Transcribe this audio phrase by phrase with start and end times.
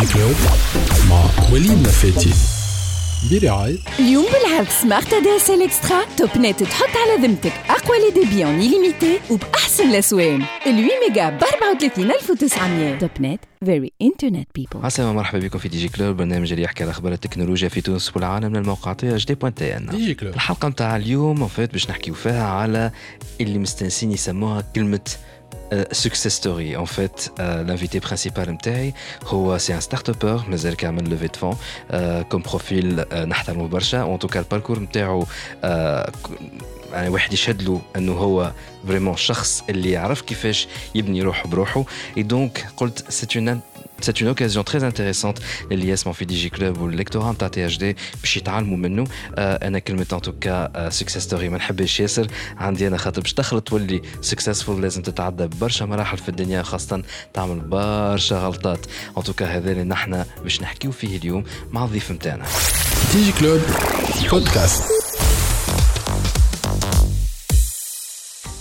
[0.00, 0.34] Club
[1.10, 2.30] مع وليد نفاتي.
[3.30, 9.20] برعاية اليوم بالعرض Smart ADSL Extra Topnet تحط على ذمتك أقوى les débits en illimité
[9.30, 10.42] وبأحسن الأسوام.
[10.42, 16.52] ال 8 ميجا ب 34900 Topnet very Internet people عسلامة مرحبا بكم في DigiClub برنامج
[16.52, 19.76] اللي يحكي على أخبار التكنولوجيا في تونس والعالم من الموقع تي اش دي بوان تي
[19.76, 19.86] ان.
[19.86, 20.34] دي جي كلوب.
[20.34, 22.90] الحلقة متاع اليوم فات باش نحكيو فيها على
[23.40, 25.00] اللي مستنسين يسموها كلمة
[25.92, 31.26] success story en fait l'invité principal نتاعي هو c'est un startupper مازال كي عمل levée
[31.26, 31.56] de fonds
[32.22, 35.26] comme profil نحترمه برشا و en tout cas ال parcours نتاعو
[36.92, 38.52] يعني واحد يشهد له انه هو
[38.88, 41.84] vraiment شخص اللي يعرف كيفاش يبني روحه بروحه
[42.16, 43.60] et donc قلت c'est une
[44.02, 45.40] c'est une occasion très intéressante
[45.72, 49.04] اللي يسمعوا في DigiClub وال lecteurs نتاع THD باش يتعلموا منه
[49.38, 52.26] أنا كلمة en tout cas success story ما نحبش ياسر.
[52.56, 57.02] عندي أنا خاطر باش تخلط تولي successful لازم تتعدى برشا مراحل في الدنيا خاصة
[57.34, 58.86] تعمل برشا غلطات.
[59.18, 62.44] en tout cas هذا اللي نحن باش نحكيو فيه اليوم مع الضيف نتاعنا
[63.12, 63.60] DigiClub
[64.30, 64.99] podcast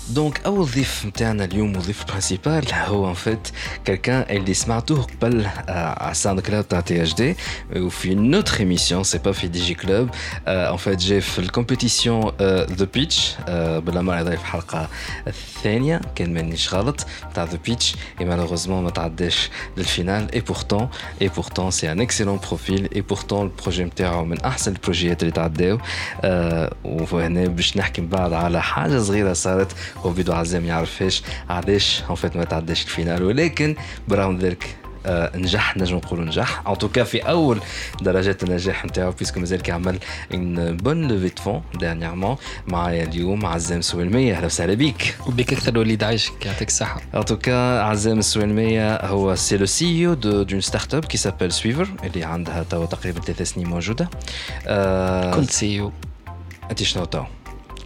[0.09, 3.47] donc اول ضيف نتاعنا اليوم وضيف principal هو en fait
[3.85, 7.35] quelqu'un اللي سمعتوه قبل على SoundCloud تاع THD
[7.75, 10.09] وفي notre émission c'est pas في DigiClub
[10.47, 13.35] en fait جاي في ال compétition The Pitch
[13.85, 14.87] بلا ما في الحلقة
[15.27, 20.79] الثانية كان مانيش غلط تاع The Pitch et malheureusement ما تعداش لل finale et pourtant
[20.79, 20.89] et
[21.21, 25.77] pourtant c'est un excellent profil et pourtant ال projet نتاعو من احسن البروجيات اللي تعداو
[26.83, 32.15] وهنا باش نحكي من بعد على حاجة صغيره صارت هو فيديو عزام يعرفهاش علاش en
[32.15, 33.75] fait ما تعداش ال finale ولكن
[34.07, 34.75] برغم ذلك
[35.35, 37.59] نجح نجم نقولوا نجح en tout cas في اول
[38.01, 39.99] درجات النجاح نتاعو puisque مازال كي عمل
[40.33, 42.35] un bon levée de fonds dernièrement
[42.67, 47.57] معايا اليوم عزام سويلمية أهلا وسهلا بيك وبك أكثر وليد عايشك يعطيك الصحة en tout
[47.57, 52.85] cas عزام السويلمية هو c'est le CEO d'une startup qui s'appelle Swiver اللي عندها توا
[52.85, 54.09] تقريبا ثلاث سنين موجودة
[55.33, 55.91] كنت CEO
[56.71, 57.23] انت شنو تو؟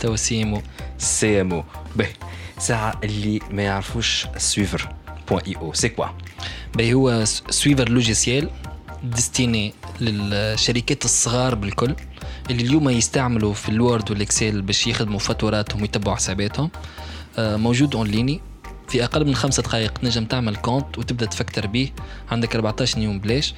[0.03, 0.62] تو سي ام أو
[0.97, 1.64] سي ام أو
[1.96, 2.14] باهي
[2.59, 4.90] ساعة اللي ما يعرفوش Swiver.
[5.30, 6.06] point io c'est quoi
[6.75, 8.50] باهي هو Swiver logiciel
[9.04, 11.96] destiné للشركات الصغار بالكل
[12.50, 16.69] اللي اليوم يستعملوا في ال Word وال Excel باش يخدموا فاتوراتهم ويتبعوا حساباتهم.
[17.38, 18.42] موجود en ligne
[18.88, 21.92] في أقل من خمسة دقائق تنجم تعمل compte وتبدأ تفكتر به.
[22.31, 23.53] عندك 14 يوم بلاش.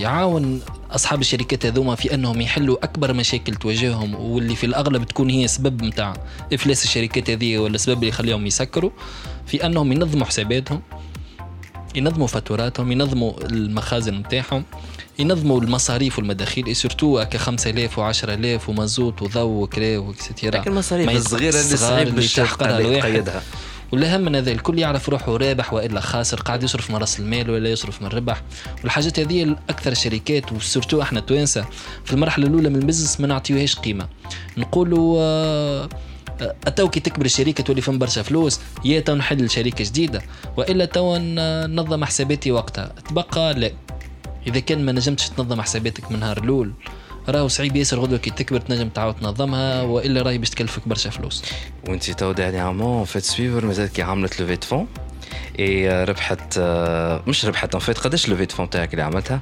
[0.00, 5.48] يعاون أصحاب الشركات هذوما في أنهم يحلوا أكبر مشاكل تواجههم واللي في الأغلب تكون هي
[5.48, 6.14] سبب نتاع
[6.52, 8.90] إفلاس الشركات هذه ولا السبب اللي يخليهم يسكروا
[9.46, 10.82] في أنهم ينظموا حساباتهم
[11.94, 14.64] ينظموا فاتوراتهم ينظموا المخازن نتاعهم
[15.18, 20.58] ينظموا المصاريف والمداخيل et surtout ك 5000 و10000 ومازوت وضوء وكرا و et cetera.
[20.58, 22.34] لكن المصاريف الصغيرة اللي صعيب باش
[23.00, 23.42] تقيدها.
[23.92, 27.68] والاهم من هذا الكل يعرف روحه رابح وإلا خاسر قاعد يصرف من رأس المال ولا
[27.68, 28.42] يصرف من الربح
[28.82, 31.64] والحاجات هذه أكثر الشركات و surtout إحنا توانسة
[32.04, 34.08] في المرحلة الأولى من ال business ما نعطيوهاش قيمة.
[34.56, 35.88] نقولوا آه
[36.66, 40.22] اتو كي تكبر الشركة تولي فهم برشا فلوس يا تو نحل شركه جديدة
[40.56, 42.92] وإلا تو ننظم حساباتي وقتها.
[43.08, 43.70] تبقى لا.
[44.46, 46.72] إذا كان ما نجمتش تنظم حساباتك من نهار الأول.
[47.28, 51.42] راهو صعيب ياسر غدوة كي تكبر تنجم تعاود تنظمها وإلا راهي باش تكلفك برشا فلوس.
[51.88, 54.86] وانت تو dernièrement en fait Swiver مازال كي عملت levée de fonds
[55.58, 56.58] et ربحت
[57.26, 59.40] مش ربحت en fait قداش levée de fonds تاعك اللي عملتها؟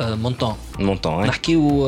[0.00, 1.84] montant montant نحكيو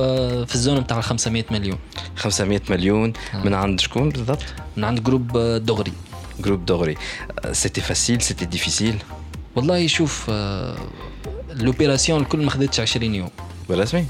[0.46, 1.78] في ال zone نتاع 500 مليون.
[2.16, 3.12] 500 مليون.
[3.44, 4.44] من عند شكون بالضبط؟
[4.76, 5.92] من عند groupe دغري
[6.40, 6.96] groupe دغري
[7.52, 8.96] c'était facile c'était difficile
[9.56, 10.30] والله شوف
[11.50, 13.30] l'opération الكل ما خدتش 20 يوم.
[13.68, 14.06] بالرسمي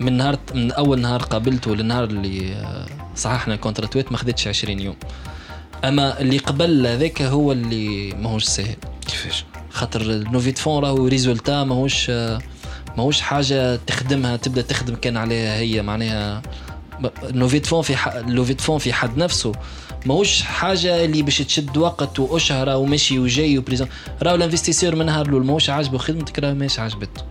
[0.00, 2.56] من نهار من أول نهار قابلته للنهار اللي
[3.16, 4.96] صححنا الكونتراتوات ما خدتش 20 يوم.
[5.84, 10.02] أما اللي قبل هذاك هو اللي ماهوش سهل كيفاش؟ خاطر
[10.32, 12.10] levée de fonds راهو résultat ماهوش
[12.96, 16.42] ماهوش حاجة تخدمها تبدأ تخدم كان عليها هي معناها
[17.22, 18.16] levée de fonds في ح...
[18.16, 19.52] levée de fonds في حد نفسه.
[20.06, 23.88] ماهوش حاجة اللي باش تشد وقت وأشهر ومشي وجاي وبريزون.
[24.22, 27.22] راهو ال investisseur من نهار الأول ماهوش عاجبه خدمتك راهو ماهيش عجبته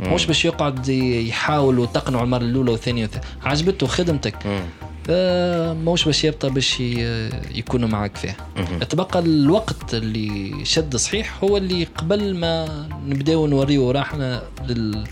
[0.00, 3.10] مش باش يقعد يحاول وتقنعه المرة الأولى والثانية
[3.44, 4.34] عجبته خدمتك.
[5.84, 6.80] ماهوش باش يبطى باش
[7.54, 8.36] يكونوا معك فيها.
[8.90, 15.04] تبقى الوقت اللي شد صحيح هو اللي قبل ما نبداو نوريو رواحنا لل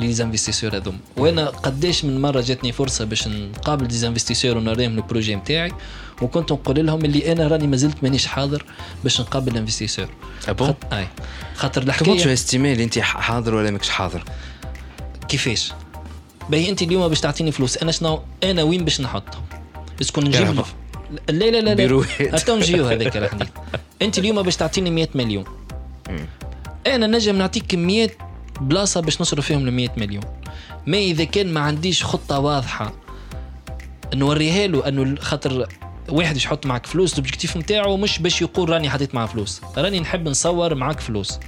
[0.00, 5.02] les investisseurs هذوما وأنا قداش من مرة جاتني فرصة باش نقابل des investisseurs ونوريهم ال
[5.02, 5.72] projet نتاعي
[6.22, 8.64] وكنت نقول لهم اللي أنا راني مازلت مانيش حاضر
[9.02, 10.08] باش نقابل ال investisseur
[10.48, 10.76] ah bon خط...
[10.92, 11.08] أي.
[11.54, 14.24] خاطر كيفاش الحكاية estimer اللي أنت حاضر ولا ماكش حاضر؟
[15.28, 15.72] كيفاش؟
[16.50, 19.42] باهي أنت اليوم باش تعطيني فلوس أنا شنو أنا وين باش نحطهم؟
[20.00, 20.64] بس كون نجيب.
[21.28, 22.38] لا لا لا لا.
[22.38, 23.48] تو نجيو هذاك الحديث
[24.02, 25.44] أنت اليوم باش تعطيني 100 مليون.
[26.86, 28.16] أنا نجم نعطيك كم من
[28.60, 30.24] بلاصة باش نصرف فيهم ال 100 مليون.
[30.86, 32.92] ما إذا كان ما عنديش خطة واضحة
[34.14, 35.66] نوريها له أنه خاطر
[36.08, 39.60] واحد يحط معك فلوس ال objectif نتاعو مش باش يقول راني حطيت معاه فلوس.
[39.76, 41.38] راني نحب نصور معك فلوس.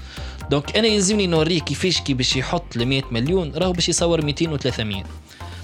[0.50, 4.48] donc أنا يلزمني نوريه كيفاش كي باش يحط ل 100 مليون راهو باش يصور 200
[4.48, 5.02] و 300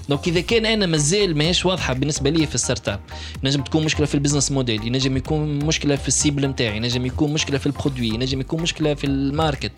[0.09, 2.99] donc إذا كان أنا مازال ماهيش واضحة بالنسبة لي في ال startup
[3.43, 7.05] ينجم تكون مشكلة في ال business model ينجم يكون مشكلة في ال cible نتاعي ينجم
[7.05, 9.71] يكون مشكلة في ال produit ينجم يكون مشكلة في ال market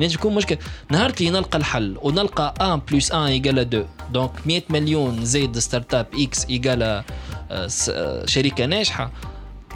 [0.00, 0.58] ينجم يكون مشكلة.
[0.90, 6.06] نهار اللي نلقى الحل ونلقى 1 plus 1 égal 2 donc 100 مليون زائد startup
[6.14, 7.02] X égal
[8.26, 9.10] شركة ناجحة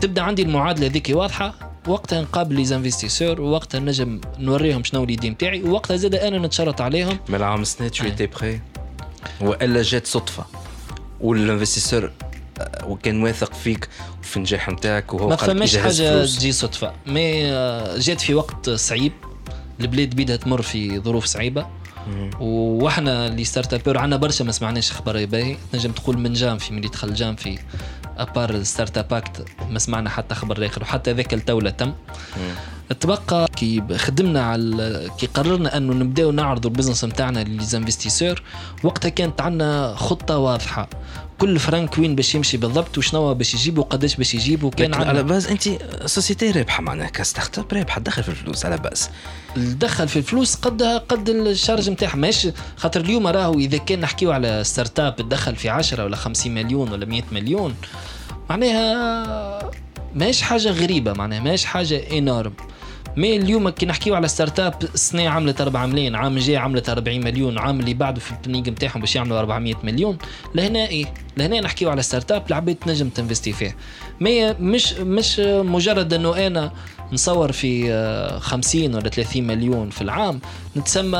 [0.00, 1.54] تبدأ عندي المعادلة ذيك واضحة
[1.86, 7.18] وقتها نقابل les investisseurs ووقتها نجم نوريهم شنو l'idée نتاعي ووقتها زاد أنا نتشرط عليهم.
[7.28, 8.60] من العام سنة tu أي.
[9.40, 10.44] وإلا جات صدفة.
[11.20, 12.12] وال investisseur
[12.84, 13.88] وكان واثق فيك
[14.22, 16.24] وفي النجاح نتاعك وهو ما فماش حاجة.
[16.24, 16.92] تجي صدفة.
[17.06, 19.12] mais آه، جات في وقت صعيب.
[19.80, 21.66] البلاد بيدها تمر في ظروف صعيبة.
[22.40, 26.88] وإحنا les startuppeurs عندنا برشا ما سمعناش أخبار باهي نجم تقول من جام في ملي
[26.88, 27.58] دخل جام في
[28.18, 31.92] à part ال Startup Act ما سمعنا حتى خبر آخر وحتى ذاك التولة تم.
[33.00, 38.42] تبقى كي خدمنا على كي قررنا أنه نبداو نعرضوا ال business نتاعنا لل investisseur.
[38.84, 40.88] وقتها كانت عندنا خطة واضحة.
[41.38, 45.46] كل فرانك وين باش يمشي بالضبط وشنو باش يجيب وقداش باش يجيب وكان على base
[45.46, 45.62] انت
[46.06, 49.10] société رابحة معناها ك startup رابحة تدخل في الفلوس على base.
[49.56, 54.32] الدخل في الفلوس قد قد ال charges نتاعها ماشي خاطر اليوم راهو إذا كان نحكيو
[54.32, 57.74] على startup تدخل في 10 ولا 50 مليون ولا 100 مليون
[58.50, 59.70] معناها
[60.14, 62.52] ماهيش حاجة غريبة معناها ماهيش حاجة énorme
[63.16, 67.58] mais اليوم كي نحكيو على startup؟ السنة عملت 4 ملايين عام جاي عملت 40 مليون
[67.58, 70.18] عام اللي بعده في ال planning نتاعهم باش يعملوا 400 مليون.
[70.54, 73.76] لهنا إيه؟ لهنا نحكيو على startup العباد تنجم تنفستي فيه.
[74.20, 76.72] mais مش مش مجرد إنه أنا
[77.12, 80.40] نصور في آه، 50 ولا 30 مليون في العام
[80.76, 81.18] نتسمى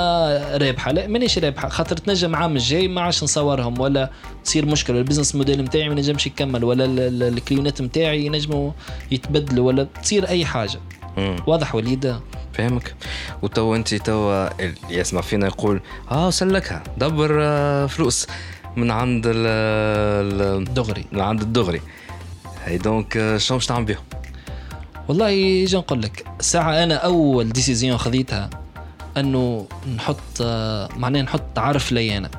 [0.54, 0.92] رابحة.
[0.92, 4.10] لا مانيش رابحة خاطر تنجم عام الجاي ما عادش نصورهم ولا
[4.44, 4.98] تصير مشكلة.
[4.98, 8.70] ال business model نتاعي ما نجمش يكمل ولا ال- ال- الكليونات نتاعي ينجموا
[9.10, 10.78] يتبدلوا ولا تصير أي حاجة.
[11.16, 11.36] مم.
[11.46, 12.20] واضح وليد؟
[12.54, 12.94] فاهمك
[13.42, 14.48] وتو انت توا
[14.90, 15.80] يسمع فينا يقول
[16.10, 18.26] آه سلكها دبر آه، فلوس
[18.76, 21.80] من عند ال ال- دغري من عند الدغري.
[22.64, 24.02] هي donc آه، شنو باش تعمل بيهم؟
[25.08, 28.50] والله يجي نقول لك ساعة أنا أول décision خذيتها
[29.16, 29.66] أنه
[29.96, 32.30] نحط آه، معناه نحط تعرف لي أنا.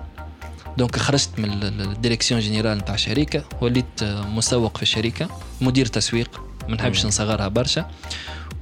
[0.78, 5.27] donc خرجت من ال- ال- ال direction générale نتاع الشركة وليت مسوق في الشركة
[5.62, 7.85] مدير تسويق ما نحبش نصغرها برشا.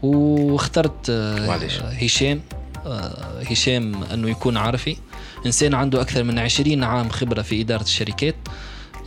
[0.03, 1.57] واخترت آه،.
[2.01, 2.41] هشام
[2.85, 4.97] آه، هشام أنه يكون عارفي.
[5.45, 8.35] إنسان عنده أكثر من 20 عام خبرة في إدارة الشركات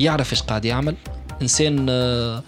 [0.00, 0.96] يعرف إيش قاعد يعمل.
[1.43, 2.43] إنسان آه،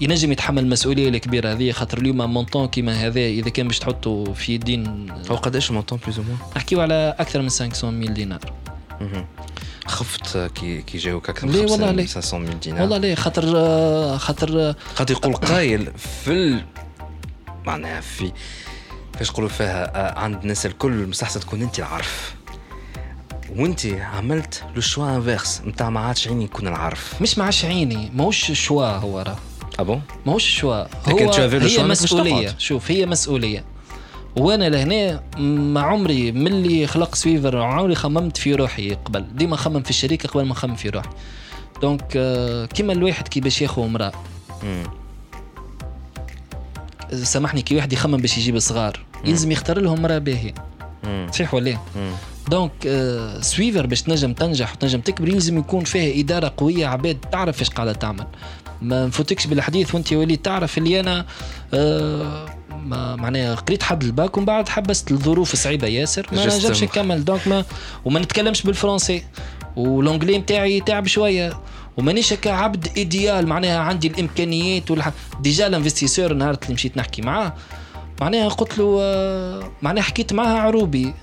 [0.00, 4.54] ينجم يتحمل المسؤولية الكبيرة هذه خاطر اليوم montant كيما هذا إذا كان باش تحطه في
[4.54, 6.24] يدين هو قداش ال montant plus ou
[6.56, 8.52] نحكيو على أكثر من 500 ميل دينار.
[9.86, 12.80] خفت آه، كي كي جاوك أكثر من والله ليه؟ 500 مليون دينار.
[12.82, 16.64] والله ليه؟ خاطر آه، خاطر آه، خاطر يقول قايل في ال...
[17.66, 18.32] معناها في
[19.18, 22.34] فاش نقولوا فيها آه، عند الناس الكل مستحسن تكون انت العارف
[23.56, 28.52] وانت عملت لو شوا انفيرس نتاع ما عادش عيني نكون العارف مش معاش عيني ماهوش
[28.52, 29.36] شوا هو راه.
[29.78, 30.84] آه بون ماهوش شوا.
[31.12, 32.54] هو هي مسؤولية.
[32.58, 33.64] شوف هي مسؤولية.
[34.36, 39.24] وانا لهنا ما عمري ملي خلق سويفر عمري خممت في روحي قبل.
[39.34, 41.08] ديما خمم في الشركة قبل ما نخمم في روحي.
[41.82, 44.12] donc آه، كيما الواحد كي باش ياخذ امرأة.
[47.22, 50.54] سامحني كي واحد يخمم باش يجيب صغار يلزم يختار لهم مراه باهية.
[51.32, 51.78] صحيح ولا.
[52.48, 57.60] donc آه، سويفر باش تنجم تنجح وتنجم تكبر يلزم يكون فيها إدارة قوية عباد تعرف
[57.60, 58.26] إيش قاعدة تعمل.
[58.82, 61.26] ما نفوتكش بالحديث وأنت وليد تعرف اللي أنا
[61.72, 62.46] ما
[63.16, 66.38] معناها قريت حد الباك ومن بعد حبست الظروف صعيبة ياسر ما.
[66.58, 67.24] نجمش نكمل.
[67.24, 67.64] donc ما
[68.04, 69.24] وما نتكلمش بالفرنسي
[69.76, 71.60] و l'anglais نتاعي تعب شوية.
[71.96, 75.10] ومانيش هكا عبد idéal معناها عندي الإمكانيات والح...
[75.40, 77.54] déjà ال investisseur نهار اللي مشيت نحكي معاه.
[78.20, 81.14] معناها قلت له آه، معناها حكيت معاه عروبي.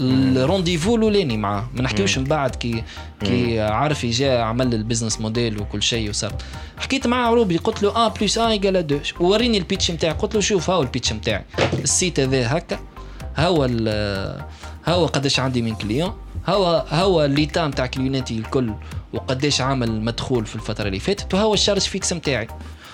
[0.00, 1.68] ال rendez-vous الأولاني معاه.
[1.74, 2.84] ما نحكيوش من بعد كي
[3.20, 6.32] كي عارف جاء عمل ال business model وكل شيء وصار.
[6.78, 10.34] حكيت معاه عروبي قلت له 1 plus 1 égal 2 وريني ال pitch نتاعي قلت
[10.34, 12.78] له شوف هاو ال pitch نتاعي ال site هذا هكا.
[13.38, 14.44] هو ال-
[14.88, 16.12] هو قداش عندي من client
[16.48, 18.72] هو هو l'état نتاع كليوناتي الكل
[19.12, 21.34] وقداش عامل مدخول في الفترة اللي فاتت.
[21.34, 22.48] وهو ال charges fixes نتاعي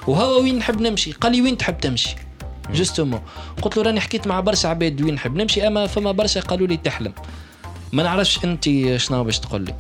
[0.07, 2.17] وهو وين نحب نمشي؟ قال لي وين تحب تمشي؟
[2.73, 3.21] justement
[3.63, 6.77] قلت له راني حكيت مع برشا عباد وين نحب نمشي أما فما برشا قالوا لي
[6.77, 7.13] تحلم.
[7.93, 8.65] ما نعرفش أنت
[8.97, 9.75] شنو باش تقول لي.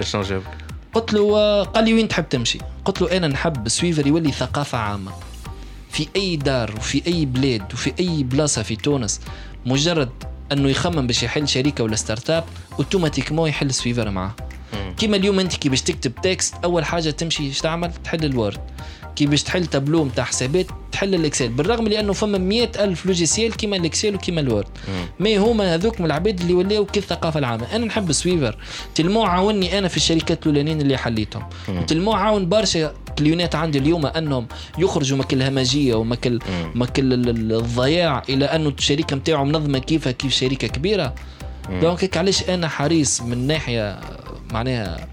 [0.00, 0.46] شنو جاوبك؟
[0.94, 2.58] قلت له آه، قال لي وين تحب تمشي.
[2.84, 5.12] قلت له أنا نحب سويفر يولي ثقافة عامة.
[5.90, 9.20] في أي دار وفي أي بلاد وفي أي بلاصة في تونس
[9.66, 10.10] مجرد
[10.52, 12.44] أنه يخمم باش يحل شركة ولا startup
[12.78, 14.34] automatiquement يحل سويفر معاه.
[14.96, 18.60] كيما اليوم أنت كي باش تكتب texte أول حاجة تمشي إيش تعمل؟ تحل ال Word.
[19.16, 21.48] كي باش تحل تابلو نتاع حسابات تحل ال Excel.
[21.48, 24.66] بالرغم لأنه فما مئة ألف logiciels كيما ال Excel وكيما ال Word.
[25.20, 27.76] mais هما هذوك من العباد اللي ولاو كالثقافه العامة.
[27.76, 28.58] أنا نحب سويفر.
[28.94, 31.42] tellement عاوني أنا في الشركات الأولانيين اللي حليتهم.
[31.86, 34.46] tellement عاون برشا كليونات عندي اليوم أنهم
[34.78, 36.38] يخرجوا مكل الهمجيه ومكل
[36.74, 41.14] مكل الضياع إلى أنه الشركة نتاعو منظمه كيفها كيف شركة كبيرة.
[41.80, 44.00] donc علاش أنا حريص من ناحية
[44.52, 45.08] معناها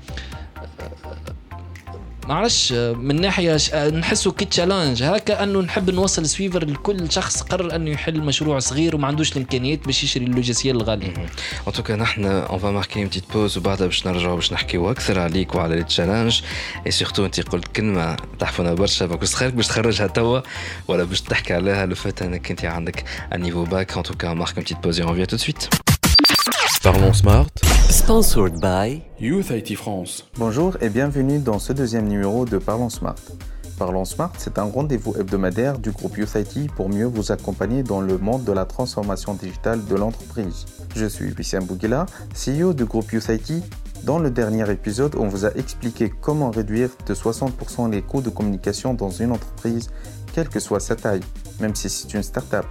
[2.28, 3.58] معرفش من ناحية
[3.90, 8.96] نحسه كي challenge هكا أنه نحب نوصل سويفر لكل شخص قرر أنه يحل مشروع صغير
[8.96, 11.06] وما عندوش الإمكانيات باش يشري ال logiciel الغالي
[11.68, 15.20] en tout cas نحن on va marquer petite pause وبعدها باش نرجعوا باش نحكيو أكثر
[15.20, 16.42] عليك وعلى ال challenge
[16.86, 20.40] et surtout انت قلت كلمة تحفنا برشا ما كنت خيرك باش تخرجها توا
[20.88, 21.86] ولا باش تحكي عليها.
[21.86, 25.16] le fait انك انت عندك un niveau bac en tout cas marque petite pause on
[25.16, 25.91] revient tout de suite
[26.84, 27.46] Parlons Smart.
[27.92, 30.26] Sponsored by Youth IT France.
[30.40, 33.18] Bonjour et bienvenue dans ce deuxième numéro de Parlons Smart.
[33.78, 38.02] Parlons Smart, c'est un rendez-vous hebdomadaire du groupe Youth IT pour mieux vous accompagner dans
[38.02, 40.66] le monde de la transformation digitale de l'entreprise.
[40.96, 43.64] Je suis Wissam Bouguila, CEO du groupe Youth IT.
[44.04, 48.32] Dans le dernier épisode, on vous a expliqué comment réduire de 60% les coûts de
[48.32, 49.92] communication dans une entreprise,
[50.34, 51.22] quelle que soit sa taille,
[51.60, 52.66] même si c'est une start-up.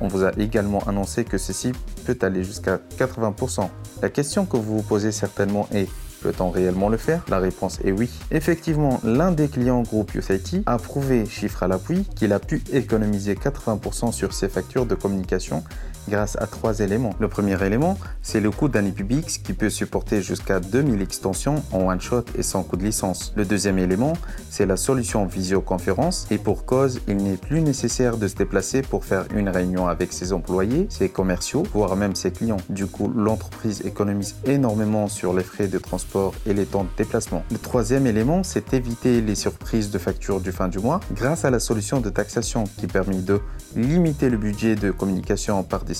[0.00, 1.72] On vous a également annoncé que ceci
[2.04, 3.68] peut aller jusqu'à 80%.
[4.02, 5.88] La question que vous vous posez certainement est
[6.20, 7.24] Peut-on réellement le faire?
[7.28, 8.10] La réponse est oui.
[8.32, 13.34] Effectivement, l'un des clients groupe USIT a prouvé, chiffre à l'appui, qu'il a pu économiser
[13.34, 15.62] 80% sur ses factures de communication
[16.08, 17.14] grâce à trois éléments.
[17.20, 21.86] Le premier élément, c'est le coût d'un IPBX qui peut supporter jusqu'à 2000 extensions en
[21.86, 23.32] one shot et sans coût de licence.
[23.36, 24.14] Le deuxième élément,
[24.50, 29.04] c'est la solution visioconférence et pour cause, il n'est plus nécessaire de se déplacer pour
[29.04, 32.58] faire une réunion avec ses employés, ses commerciaux, voire même ses clients.
[32.68, 37.44] Du coup, l'entreprise économise énormément sur les frais de transport et les temps de déplacement.
[37.50, 41.50] Le troisième élément, c'est éviter les surprises de facture du fin du mois grâce à
[41.50, 43.40] la solution de taxation qui permet de
[43.76, 45.94] limiter le budget de communication par des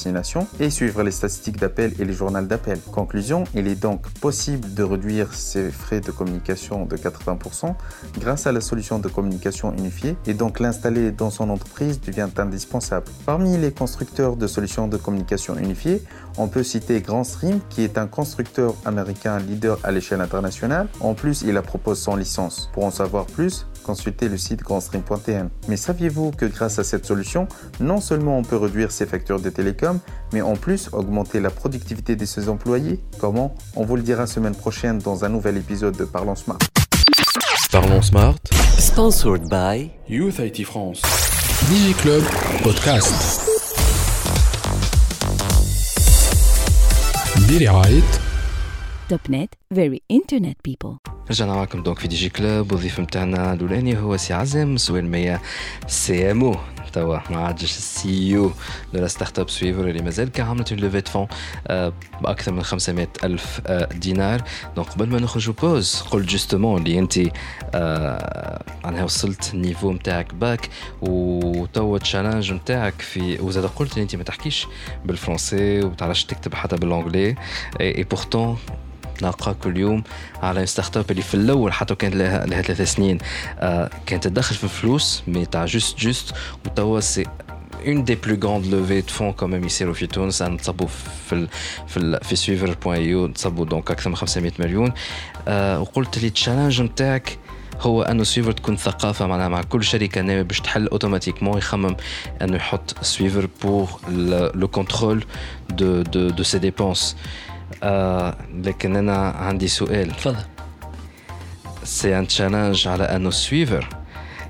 [0.60, 2.78] et suivre les statistiques d'appel et les journaux d'appel.
[2.92, 7.74] Conclusion, il est donc possible de réduire ses frais de communication de 80%
[8.18, 13.06] grâce à la solution de communication unifiée et donc l'installer dans son entreprise devient indispensable.
[13.26, 16.02] Parmi les constructeurs de solutions de communication unifiée,
[16.36, 20.88] on peut citer GrandStream qui est un constructeur américain leader à l'échelle internationale.
[21.00, 22.70] En plus, il la propose sans licence.
[22.72, 25.48] Pour en savoir plus, consulter le site grandstream.tm.
[25.66, 27.48] Mais saviez-vous que grâce à cette solution,
[27.80, 29.98] non seulement on peut réduire ses factures de télécom,
[30.34, 33.00] mais en plus augmenter la productivité de ses employés?
[33.18, 33.54] Comment?
[33.76, 36.58] On vous le dira semaine prochaine dans un nouvel épisode de Parlons Smart.
[37.72, 38.36] Parlons Smart.
[38.78, 41.00] Sponsored by Youth IT France.
[41.70, 42.24] DigiClub
[42.62, 43.40] Podcast.
[47.48, 48.27] Billy Wright.
[49.08, 50.96] توب نت very internet people.
[51.30, 55.38] رجعنا معكم دونك في دي جي كلوب والضيف نتاعنا الاولاني هو سي عزم سويل
[55.86, 56.56] CMO.
[56.92, 61.00] توا ما عادش ال CEO de la startup Swiver اللي مازال كان عملت une levée
[61.00, 61.26] de fonds
[62.22, 64.42] بأكثر من 500 ألف آه، دينار.
[64.76, 67.18] donc قبل ما نخرجوا pause قلت justement اللي أنت
[67.74, 70.68] آه، معناها وصلت ال niveau نتاعك باك
[71.02, 74.66] وتوا challenge نتاعك في وزاد قلت أنت ما تحكيش
[75.04, 77.34] بالفرنسي وما تعرفش تكتب حتى بال anglais
[77.80, 78.58] et pourtant
[79.22, 80.02] نلقاك اليوم
[80.42, 83.18] على startup اللي في الأول حتى كانت لها, لها ثلاث سنين.
[83.58, 86.34] آه كانت تدخل في فلوس mais تاع juste juste
[86.66, 87.26] وتوا c'est
[87.86, 90.86] une des plus grandes levées de fonds quand même يصيروا في تونس نتصبوا
[91.26, 91.48] في ال
[91.88, 94.92] في ال في Swiver point io نتصبوا donc أكثر من 500 مليون
[95.48, 97.38] آه وقلت لي ال challenge نتاعك
[97.80, 101.96] هو أنه Swiver تكون ثقافة معناها مع كل شركة ناوي باش تحل automatiquement يخمم
[102.42, 103.88] أنه يحط Swiver pour
[104.54, 105.24] le contrôle
[105.70, 107.16] de de de ses dépenses
[107.82, 110.16] آه لكن أنا عندي سؤال.
[110.16, 110.36] تفضل.
[111.84, 113.88] c'est un challenge على أنه Swiver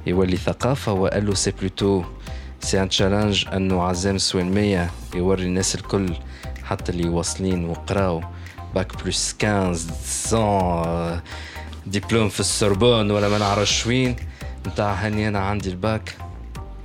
[0.06, 2.04] يولي ثقافة وقال c'est plutôt.
[2.60, 6.14] c'est un challenge أنه عزام سوين يوري الناس الكل
[6.64, 8.22] حتى اللي واصلين وقراو
[8.74, 11.22] bac plus 15 100
[11.86, 14.16] دبلوم في السوربون ولا ما نعرفش وين.
[14.66, 16.16] نتاع هاني أنا عندي الباك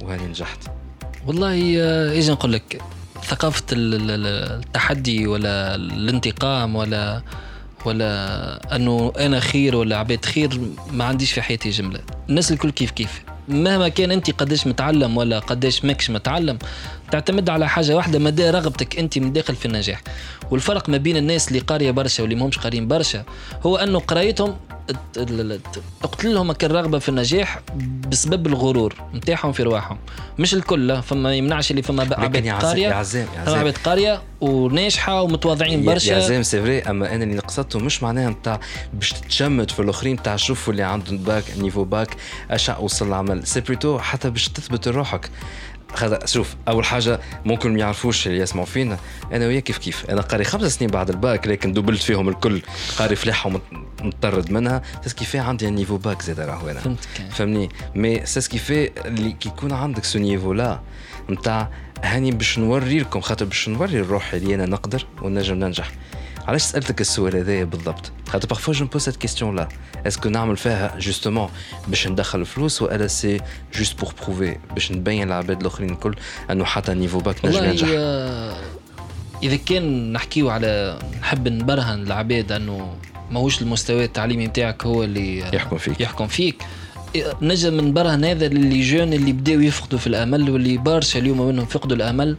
[0.01, 0.59] وهاني نجحت.
[1.27, 1.51] والله
[2.11, 2.81] إيش نقول لك
[3.23, 7.21] ثقافة التحدي ولا الانتقام ولا
[7.85, 10.59] ولا أنه أنا خير ولا عباد خير
[10.91, 11.99] ما عنديش في حياتي جملة.
[12.29, 13.21] الناس الكل كيف كيف.
[13.47, 16.57] مهما كان أنت قداش متعلم ولا قداش ماكش متعلم
[17.13, 20.01] تعتمد على حاجة واحدة مدى رغبتك أنت من داخل في النجاح.
[20.51, 23.23] والفرق ما بين الناس اللي قارية برشا واللي ماهمش قاريين برشا
[23.65, 24.55] هو أنه قرايتهم
[25.13, 27.59] تقتل لهم الرغبه في النجاح
[28.09, 29.97] بسبب الغرور نتاعهم في رواحهم.
[30.39, 35.21] مش الكل فما يمنعش اللي فما عباد عزام قارية عزام فما عزام عباد قارية وناجحة
[35.21, 36.19] ومتواضعين يا- يا برشا.
[36.19, 38.59] زين c'est vrai أما أنا اللي نقصدته مش معناها نتاع
[38.93, 42.15] باش تتشمت في الآخرين تاع شوفوا اللي عندهم باك niveau bac
[42.51, 43.47] اش وصل العمل.
[43.47, 45.29] c'est plutôt حتى باش تثبت روحك.
[45.95, 48.97] خذ شوف أول حاجة ممكن ما يعرفوش اللي يسمعوا فينا
[49.33, 52.61] أنا وياك كيف كيف؟ أنا قاري خمس سنين بعد الباك لكن دبلت فيهم الكل
[52.97, 53.51] قاري فلاحة
[54.01, 54.81] ومطرد منها.
[55.05, 56.95] c'est كيف عندي niveau bac زاد راهو أنا.
[57.31, 60.79] فهمني؟ mais c'est ce qui fait اللي كي يكون عندك ce niveau-là
[61.29, 61.69] نتاع
[62.03, 65.91] هاني باش نوري لكم خاطر باش نوري الروح اللي أنا نقدر ونجم ننجح.
[66.47, 69.67] علاش سالتك السؤال هذايا بالضبط خاطر parfois je pose cette question-là est-ce
[70.07, 71.49] que نعمل فيها justement
[71.87, 73.41] باش ندخل فلوس ولا c'est
[73.77, 76.15] juste pour prouver باش نبين للعباد الآخرين الكل
[76.51, 78.55] أنه حتى niveau bac نجم ينجح؟ آه،
[79.43, 82.95] إذا كان نحكيو على نحب نبرهن العباد أنه
[83.31, 86.01] ماهوش المستوى التعليمي نتاعك هو اللي يحكم فيك.
[86.01, 86.63] يحكم فيك.
[87.41, 91.65] نجم نبرهن هذا ل les jeunes اللي بداوا يفقدوا في الأمل واللي برشا اليوم منهم
[91.65, 92.37] فقدوا الأمل.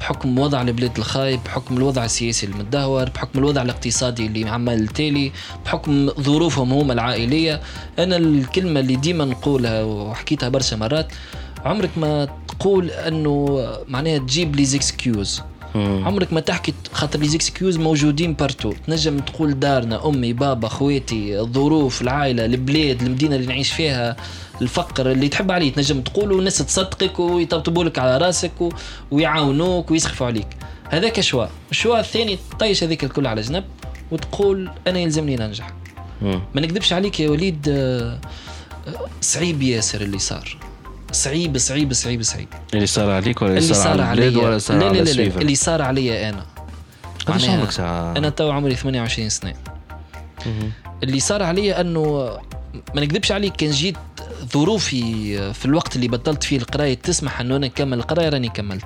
[0.00, 5.32] بحكم وضع البلاد الخايب بحكم الوضع السياسي المتدهور بحكم الوضع الاقتصادي اللي عمال تالي
[5.64, 7.60] بحكم ظروفهم هم العائلية.
[7.98, 11.12] أنا الكلمة اللي ديما نقولها وحكيتها برشا مرات
[11.64, 15.42] عمرك ما تقول أنه معناها تجيب les excuses.
[15.74, 22.02] عمرك ما تحكي خاطر les excuses موجودين partout تنجم تقول دارنا أمي بابا خواتي الظروف
[22.02, 24.16] العائلة البلاد المدينة اللي نعيش فيها.
[24.62, 28.68] الفقر اللي تحب عليه تنجم تقول والناس تصدقك ويطبطبوا لك على راسك و...
[29.10, 30.48] ويعاونوك ويسخفوا عليك.
[30.90, 31.46] هذاك شوا.
[31.70, 33.64] الشوا الثاني طيش هذيك الكل على جنب
[34.10, 35.70] وتقول أنا يلزمني ننجح.
[36.22, 38.20] ما نكذبش عليك يا وليد آه،
[38.88, 40.58] آه، صعيب ياسر اللي صار.
[41.12, 42.48] صعيب صعيب صعيب صعيب.
[42.74, 44.38] اللي صار عليك ولا اللي صار عليا.
[44.38, 46.46] ولا صار لا لا لا, لا اللي صار عليا أنا.
[47.26, 49.54] قداش عمرك ساعة أنا تو عمري 28 سنة.
[51.02, 52.02] اللي صار عليا أنه
[52.94, 53.96] ما نكذبش عليك كان جيت
[54.52, 58.84] ظروفي في الوقت اللي بطلت فيه القراية تسمح أنه أنا نكمل القرايه راني كملت.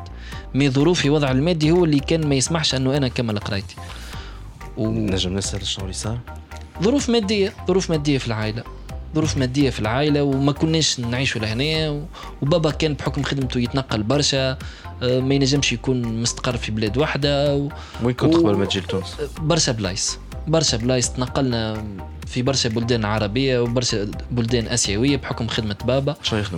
[0.55, 3.77] مي ظروفي وضع المادي هو اللي كان ما يسمحش أنه أنا نكمل قرايتي.
[4.79, 6.19] نجم نسأل شنو اللي صار؟
[6.83, 8.63] ظروف مادية ظروف مادية في العائلة.
[9.15, 11.91] ظروف مادية في العائلة وما كناش نعيشوا لهنا.
[11.91, 12.03] و-
[12.43, 14.59] وبابا كان بحكم خدمته يتنقل برشا
[15.03, 17.69] آه، ما ينجمش يكون مستقر في بلاد واحدة و...
[18.03, 20.19] وين كنت و- قبل ما تجي لتونس؟ برشا بلايص.
[20.49, 21.85] برشا بلايص تنقلنا
[22.27, 26.15] في برشا بلدان عربية وبرشا بلدان آسيوية بحكم خدمة بابا؟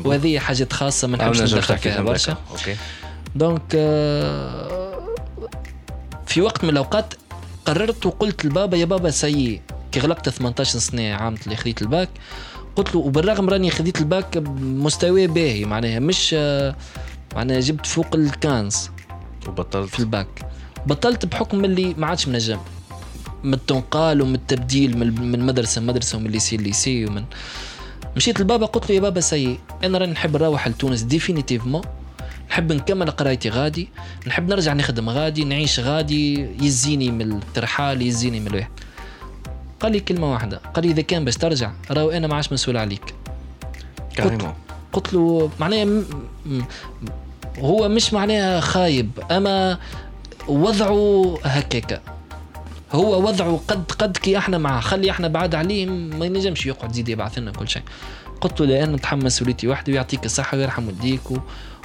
[0.08, 2.36] وهذه حاجات خاصة ما نحبش ندخل فيها برشا.
[2.50, 2.76] OK.
[3.34, 5.00] donc آه،
[6.26, 7.14] في وقت من الأوقات
[7.66, 9.60] قررت وقلت لبابا يا بابا سي
[9.92, 12.08] كي غلقت 18 سنة عام اللي خذيت الباك
[12.76, 16.76] قلت له وبالرغم راني خذيت الباك بمستوى باهي معناها مش آه،
[17.36, 18.90] معناها جبت فوق ال quinze
[19.48, 20.26] وبطلت؟ في الباك.
[20.86, 22.58] بطلت بحكم اللي ما عادش منجم.
[23.44, 27.24] من التنقال ومن التبديل من مدرسة لمدرسة ومن lycée lycée ومن
[28.16, 31.82] مشيت لبابا قلت له يا بابا سي أنا راني نحب نروح لتونس définitivement
[32.50, 33.88] نحب نكمل قرايتي غادي.
[34.26, 36.48] نحب نرجع نخدم غادي نعيش غادي.
[36.64, 38.70] يزيني من الترحال يزيني من الواحد
[39.80, 40.60] قال لي كلمة واحدة.
[40.74, 43.14] قال لي إذا كان باش ترجع راهو أنا ما عادش مسؤول عليك.
[44.16, 44.54] carrément
[44.92, 45.86] قلت له معناها
[47.58, 49.78] هو مش معناها خايب أما
[50.48, 52.00] وضعه هكاكا.
[52.92, 57.08] هو وضعه قد قد كي إحنا معاه خلي إحنا بعاد عليه ما ينجمش يقعد زيد
[57.08, 57.82] يبعث لنا كل شيء.
[58.40, 61.38] قلت له لأن نتحمل مسؤوليتي وحدي ويعطيك الصحة ويرحم والديك و...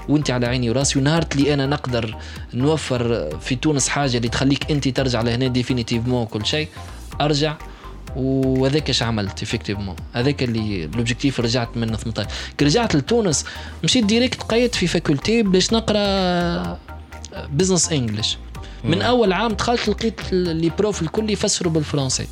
[0.09, 0.99] وانت على عيني وراسي.
[0.99, 2.17] ونهار اللي أنا نقدر
[2.53, 6.67] نوفر في تونس حاجة اللي تخليك انت ترجع لهنا définitivement وكل شيء.
[7.21, 7.55] أرجع
[8.15, 13.45] وهذاك اش عملت effectivement هذاك اللي l'objectif رجعت من 18 كي رجعت لتونس
[13.83, 16.79] مشيت direct قيدت في faculté باش نقرأ
[17.49, 18.37] business English
[18.85, 22.27] من أول عام دخلت لقيت les profs الكل يفسروا بالفرنسي.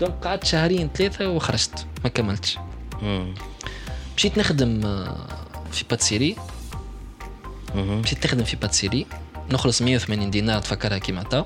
[0.00, 2.58] donc قعدت شهرين ثلاثة وخرجت ما كملتش.
[4.16, 5.16] مشيت نخدم آه،
[5.72, 6.36] في pâtisserie.
[7.76, 9.06] مشيت نخدم في pâtisserie.
[9.52, 11.44] نخلص 180 دينار تفكرها كيما تو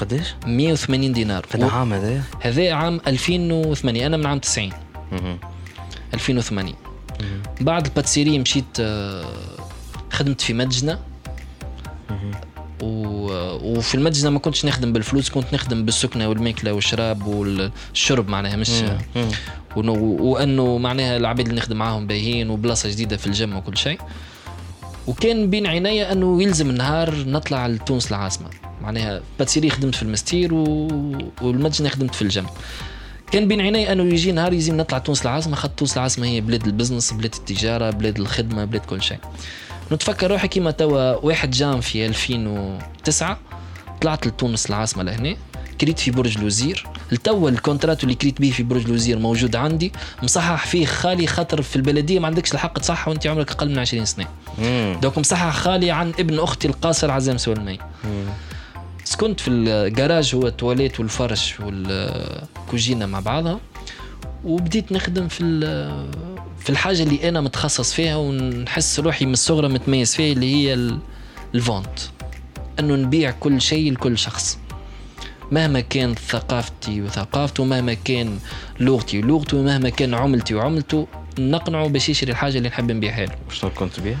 [0.00, 1.42] قداش؟ 180 دينار.
[1.42, 4.72] في العام هذا؟ هذا عام 2008 أنا من عام 90
[5.12, 5.38] مم.
[6.14, 6.74] 2008
[7.60, 9.24] بعد ال pâtisserie مشيت آه،
[10.10, 10.98] خدمت في مدجنه
[12.82, 13.30] و...
[13.62, 18.70] وفي المدجنه ما كنتش نخدم بالفلوس كنت نخدم بالسكنة والماكلة والشراب والشرب معناها مش.
[19.76, 19.94] ونو...
[20.22, 23.98] وأنه معناها العباد اللي نخدم معاهم باهيين وبلاصة جديدة في الجيم وكل شيء.
[25.06, 28.50] وكان بين عيني أنه يلزم النهار نطلع لتونس العاصمه
[28.82, 30.88] معناها pâtisserie خدمت في المنستير و...
[31.42, 32.46] والمدجنه خدمت في الجيم
[33.32, 36.66] كان بين عيني أنه يجي نهار يلزم نطلع تونس العاصمه خاطر تونس العاصمه هي بلاد
[36.66, 39.18] ال business بلاد التجارة بلاد الخدمة بلاد كل شيء.
[39.92, 43.38] نتفكر روحي كيما توا واحد جانفي في 2009
[44.00, 45.36] طلعت لتونس العاصمة لهنا
[45.80, 46.86] كريت في برج الوزير.
[47.12, 51.62] التوا ال contrat اللي كريت به في برج الوزير موجود عندي مصحح فيه خالي خاطر
[51.62, 54.26] في البلدية ما عندكش الحق تصحح وانت عمرك أقل من 20 سنة.
[55.02, 57.78] donc مصحح خالي عن ابن أختي القاصر عزام سولمي.
[59.04, 63.60] سكنت في الجراج هو التواليت والفرش والكوجينة مع بعضها
[64.44, 65.44] وبديت نخدم في
[66.68, 70.98] في الحاجة اللي أنا متخصص فيها ونحس روحي من الصغرى متميز فيها اللي هي ال-
[71.54, 71.98] ال vente.
[72.80, 74.58] أنه نبيع كل شيء لكل شخص.
[75.52, 78.38] مهما كان ثقافتي وثقافته مهما كان
[78.80, 81.06] لغتي ولغته ومهما كان عملتي وعملته
[81.38, 83.32] نقنعه باش يشري الحاجة اللي نحب نبيعها له.
[83.52, 84.18] شنو كنت بيه؟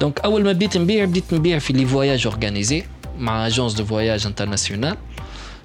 [0.00, 2.84] donc أول ما بديت نبيع بديت نبيع في les voyages organisés
[3.18, 4.96] مع agence de voyage internationale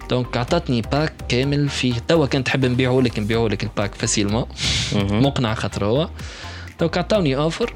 [0.09, 1.93] donc عطاتني pack كامل فيه.
[2.07, 4.45] توا كنت تحب نبيعه لك نبيعه لك ال pack facilement.
[4.93, 6.09] مقنع خاطر هو.
[6.79, 7.73] donc عطاوني offre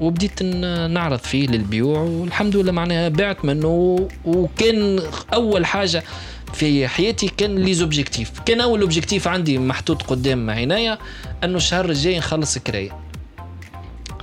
[0.00, 5.00] وبديت نعرض فيه للبيوع والحمد لله معناها بعت منه وكان
[5.34, 6.04] أول حاجة
[6.52, 8.30] في حياتي كان les objectifs.
[8.46, 10.98] كان أول objectif عندي محطوط قدام عينيا
[11.44, 12.90] أنه الشهر الجاي نخلص كراية.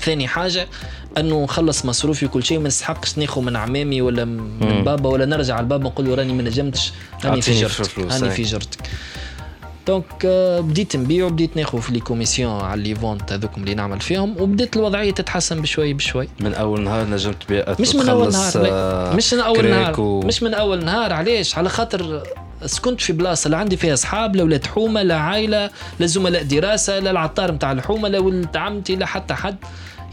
[0.02, 0.68] ثاني حاجة
[1.18, 4.84] أنه نخلص مصروفي وكل شيء ما نستحقش ناخذ من عمامي ولا من.
[4.84, 6.94] بابا ولا نرجع لبابا نقول له راني ما نجمتش
[7.26, 8.30] راني في جرتك راني.
[8.30, 8.80] في جرتك
[9.88, 10.26] donc
[10.66, 14.76] بديت نبيع وبديت ناخذ في les commissions على les ventes هذوكم اللي نعمل فيهم وبدات
[14.78, 19.16] الوضعية تتحسن بشوي بشوي من أول نهار نجمت تبيع مش من أول نهار آه،.
[19.16, 22.24] مش من أول نهار و- مش من أول نهار علاش على خاطر
[22.66, 27.00] سكنت في بلاصة لا عندي فيها أصحاب لا ولاد حومة لا عائلة لا زملاء دراسة
[27.00, 29.56] لا العطار نتاع الحومة لا ولد عمتي لا حتى حد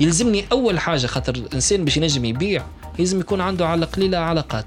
[0.03, 2.65] يلزمني أول حاجة خاطر الانسان باش ينجم يبيع
[2.99, 4.67] لازم يكون عنده على قليلة علاقات.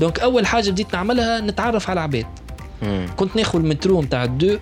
[0.00, 2.26] donc أول حاجة بديت نعملها نتعرف على العباد.
[3.16, 4.58] كنت ناخذ المترو نتاع ال deux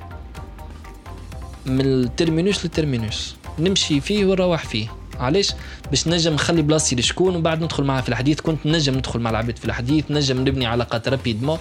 [1.66, 4.88] من ال terminus لل terminus نمشي فيه ونروح فيه.
[5.20, 5.52] علاش؟
[5.90, 8.40] باش نجم نخلي بلاصتي لشكون وبعد ندخل معاه في الحديث.
[8.40, 11.58] كنت نجم ندخل مع العباد في الحديث نجم نبني علاقات rapidement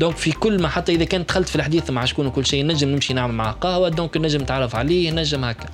[0.00, 2.88] donc في كل ما حتى إذا كان دخلت في الحديث مع شكون وكل شيء نجم
[2.88, 3.88] نمشي نعمل معاه قهوة.
[3.88, 5.66] donc نجم نتعرف عليه نجم هكا.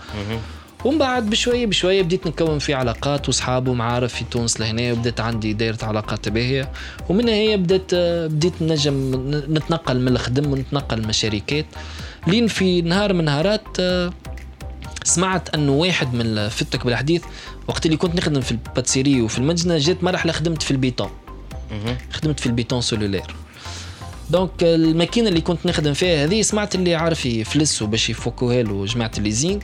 [0.87, 4.61] ومن بعد بشوية بشوية بديت نكون في علاقات واصحاب ومعارف في تونس.
[4.61, 6.73] لهنا وبدات عندي دايرة علاقات باهيه
[7.09, 7.95] ومنها هي بدأت
[8.33, 9.11] بديت نجم
[9.49, 11.67] نتنقل من الخدم ونتنقل من الشركات.
[12.27, 13.77] لين في نهار من نهارات
[15.05, 17.23] سمعت أنه واحد من فتك بالحديث
[17.69, 21.11] وقت اللي كنت نخدم في ال pâtisserie وفي المدجنة جات مرحلة خدمت في البيتون.
[22.13, 23.35] خدمت في ال béton cellulaire.
[24.31, 29.11] donc الماكينة اللي كنت نخدم فيها هذه سمعت اللي عارف يفلسوا باش يفكوها له جماعة
[29.19, 29.61] ال leasing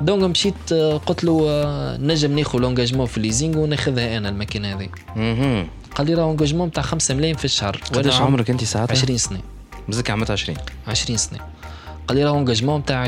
[0.00, 4.74] donc مشيت آه، قلت له آه، نجم ناخذ l'engagement في ال leasing وناخذها أنا الماكينة
[4.74, 4.88] هذه.
[5.94, 7.80] قال لي راه engagement تاع 5 ملايين في الشهر.
[7.92, 9.40] قداش عمرك أنت ساعتها؟ 20 سنة.
[9.88, 11.38] مزك عملت 20 20 سنة.
[12.08, 13.06] قال لي راه engagement تاع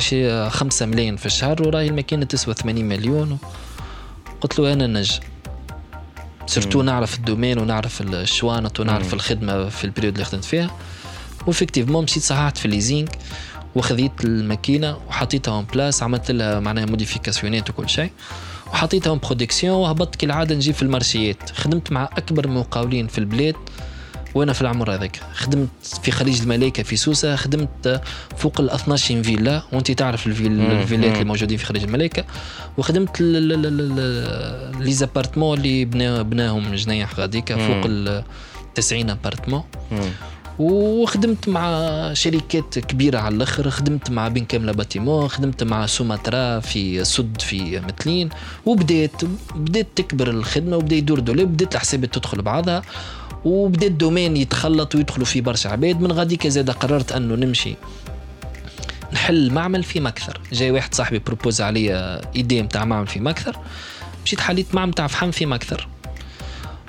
[0.49, 3.39] 5 ملايين في الشهر وراهي الماكينة تسوى 80 مليون.
[4.41, 5.21] قلت له أنا نجم.
[6.47, 6.83] surtout.
[6.83, 9.15] نعرف ال domaine ونعرف ال chantiers ونعرف مم.
[9.15, 10.71] الخدمة في ال période اللي خدمت فيها.
[11.47, 13.09] و effectivement مشيت صححت في ال leasing
[13.75, 18.11] وخذيت الماكينة وحطيتها en place عملت لها معناها modification ات وكل شيء
[18.67, 23.19] وحطيتها en production وهبطت كالعادة نجي في ال marché يات خدمت مع أكبر المقاولين في
[23.19, 23.55] البلاد
[24.35, 25.69] وأنا في العمر هذاك خدمت
[26.03, 28.01] في خليج الملائكة في سوسة خدمت
[28.37, 30.61] فوق ال 12 فيلا وأنت تعرف الفيل.
[30.61, 31.13] الفيلات.
[31.13, 32.25] اللي موجودين في خليج الملائكة
[32.79, 37.57] وخدمت les appartements اللي بنا بناهم جنيح غاديكا.
[37.57, 38.25] فوق ال
[38.75, 39.63] 90 appartement.
[40.59, 47.05] وخدمت مع شركات كبيرة على الآخر خدمت مع بن كاملة bâtiment خدمت مع سوماترا في
[47.05, 48.29] سد في متلين
[48.67, 52.83] وبديت بديت تكبر الخدمة وبدأ يدور دولاب بديت الحسابات تدخل بعضها
[53.45, 57.75] وبدأ ال domaine يتخلط ويدخلوا فيه برشا عباد من غاديك زاد قررت أنه نمشي
[59.13, 60.41] نحل معمل في مكثر.
[60.53, 63.57] جاي واحد صاحبي propose عليا idée نتاع معمل في مكثر
[64.25, 65.89] مشيت حليت معمل تاع فحم في مكثر.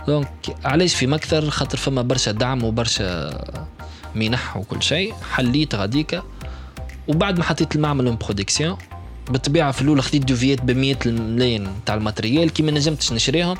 [0.07, 3.39] donc علاش في مكثر خاطر فما برشا دعم وبرشا
[4.15, 5.13] منح وكل شيء.
[5.31, 6.23] حليت غاديكا
[7.07, 8.77] وبعد ما حطيت المعمل en production
[9.29, 12.49] بالطبيعة في الأول خديت devis يات ب 100 ملايين تاع ال matériel.
[12.49, 13.57] كي ما نجمتش نشريهم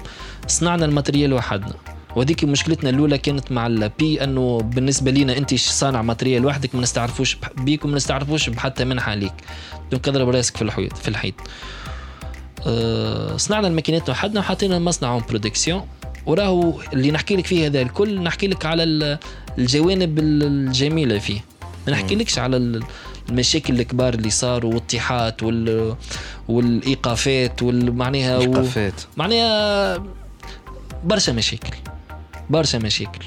[0.48, 1.74] صنعنا ال matériel وحدنا.
[2.16, 6.82] وهذيك مشكلتنا الأولى كانت مع ال API أنه بالنسبة لينا أنت صانع matériel وحدك ما
[6.82, 9.34] نستعرفوش بيك وما نستعرفوش بحتى منحة ليك.
[9.92, 11.36] donc اضرب راسك في الحيط في الحيط.
[12.68, 15.88] أه صنعنا الماكينات وحدنا وحطينا المصنع en production
[16.26, 19.18] وراهو اللي نحكي لك فيه هذا الكل نحكي لك على ال-
[19.58, 21.42] الجوانب ال- الجميلة فيه.
[21.88, 22.84] ما نحكي لكش على ال-
[23.30, 25.96] المشاكل الكبار اللي صاروا والطيحات وال
[26.48, 28.42] والإيقافات والمعناها و...
[28.42, 28.94] إيقافات.
[29.18, 30.04] معناها
[31.04, 31.74] برشا مشاكل
[32.50, 33.26] برشا مشاكل.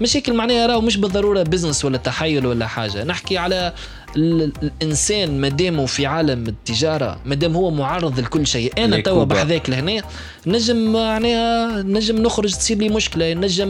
[0.00, 3.04] مشاكل معناها راهو مش بالضرورة بزنس ولا تحيل ولا حاجة.
[3.04, 3.72] نحكي على
[4.16, 8.72] ال- الإنسان مادامه في عالم التجارة مادام هو معرض لكل شيء.
[8.84, 9.24] أنا توا.
[9.24, 10.02] بحذاك لهنا
[10.46, 13.68] نجم معناها نجم نخرج تصير لي مشكلة نجم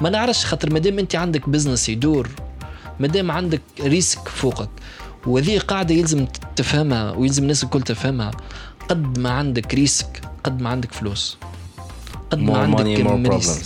[0.00, 2.28] ما نعرفش خاطر مادام أنت عندك business يدور
[3.00, 4.68] مادام عندك risque فوقك
[5.26, 8.30] وهذه قاعدة يلزم تفهمها ويلزم الناس الكل تفهمها.
[8.88, 11.36] قد ما عندك risque قد ما عندك فلوس.
[12.30, 13.64] قد ما more عندك money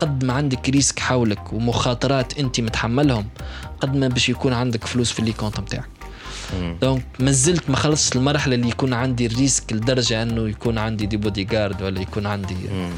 [0.00, 3.26] قد ما عندك risque حولك ومخاطرات أنت متحملهم.
[3.82, 5.88] قد ما باش يكون عندك فلوس في les comptes نتاعك.
[6.82, 11.16] donc مازلت ما خلصت المرحلة اللي يكون عندي ال risque لدرجة أنه يكون عندي des
[11.16, 12.90] bodyguards ولا يكون عندي مم.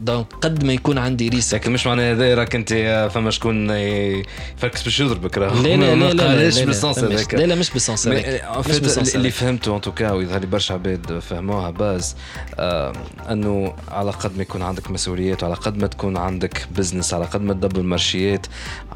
[0.00, 1.54] donc قد ما يكون عندي risque.
[1.54, 5.62] لكن مش معنى هذا راك أنت فما شكون يفكس باش يضربك راه.
[5.62, 7.34] لا لا لا لا لا بال sens لا هذاك.
[7.34, 8.42] لا لا مش بال sens هذاك.
[8.80, 9.30] بال sens اللي.
[9.30, 12.16] فهمته en tout cas ويظهر لي برشا عباد فهموها باز
[12.58, 12.92] آه
[13.30, 17.40] أنه على قد ما يكون عندك مسؤوليات وعلى قد ما تكون عندك business على قد
[17.40, 18.46] ما تدبر مارشيات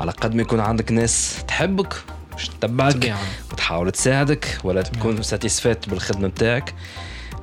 [0.01, 1.95] على قد ما يكون عندك ناس تحبك
[2.37, 3.15] مش تتبعك.
[3.53, 6.75] وتحاول تساعدك ولا تكون satisfaite بالخدمة نتاعك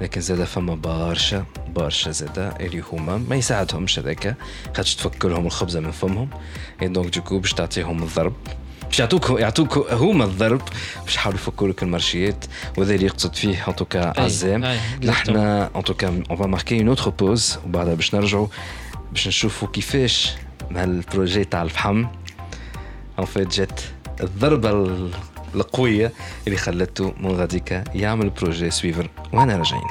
[0.01, 4.35] لكن زادا فما برشا برشا زادا اللي هما ما يساعدهمش هذاك
[4.75, 6.29] خاطش تفك لهم الخبزة من فمهم.
[6.81, 8.33] et donc du coup باش تعطيهم الضرب.
[8.87, 10.61] باش يعطوك يعطوك هما الضرب
[11.05, 12.45] باش يحاولوا يفكوا لك المارشيات
[12.77, 14.77] وهذا اللي يقصد فيه en tout cas عزام.
[15.03, 18.47] نحن en tout cas on va marquer une autre pause وبعدها باش نرجعوا
[19.11, 20.31] باش نشوفوا كيفاش
[20.71, 22.05] مع ال projet تاع الفحم.
[23.19, 23.81] en fait جات
[24.21, 25.11] الضربة ال-
[25.55, 26.11] القوية
[26.47, 29.83] اللي خلته من غاديكا يعمل projet Swiver وأنا راجعين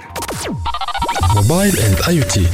[1.37, 2.47] Mobile and IT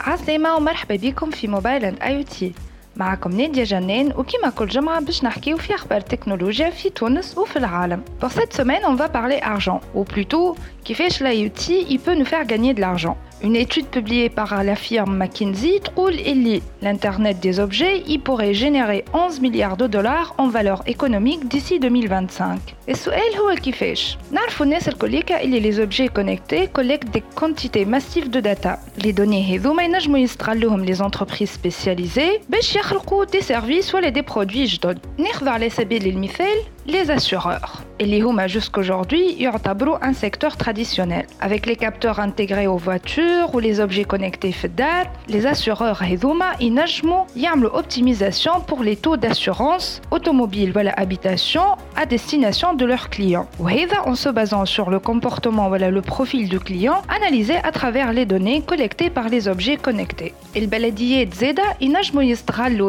[0.00, 2.52] عسلامة ومرحبا بكم في Mobile and IT
[2.96, 8.02] معكم نادية جنان وكيما كل جمعة باش نحكيو في أخبار التكنولوجيا في تونس وفي العالم.
[8.20, 12.44] Pour cette semaine, on va parler argent, ou plutôt كيفاش l'IoT il peut nous faire
[12.46, 13.16] gagner de l'argent.
[13.43, 19.03] Une étude publiée par la firme McKinsey تقول اللي l'Internet des objets il pourrait générer
[19.13, 22.59] 11 milliards de dollars en valeur économique d'ici 2025.
[22.89, 28.39] السؤال هو كيفاش؟ نعرفوا الناس الكوليكا اللي les objets connectés collectent des quantités massives de
[28.39, 28.79] data.
[29.03, 34.65] Les données هذوما ينجموا يستغلوهم les entreprises spécialisées باش يخلقوا des services ولا des produits
[34.65, 34.99] جدد.
[35.17, 36.57] ناخذ على سبيل المثال
[36.90, 37.82] les assureurs.
[38.00, 41.26] Et les Houma jusqu'aujourd'hui tableau un secteur traditionnel.
[41.40, 47.26] Avec les capteurs intégrés aux voitures ou les objets connectés FEDAR, les assureurs Huma inajmo
[47.36, 51.62] yamle optimisation pour les taux d'assurance automobile ou habitation
[51.94, 53.46] à destination de leurs clients.
[53.58, 53.68] Ou
[54.04, 58.24] en se basant sur le comportement ou le profil du client analysé à travers les
[58.24, 60.32] données collectées par les objets connectés.
[60.54, 62.22] Et le baladier Zeda inajmo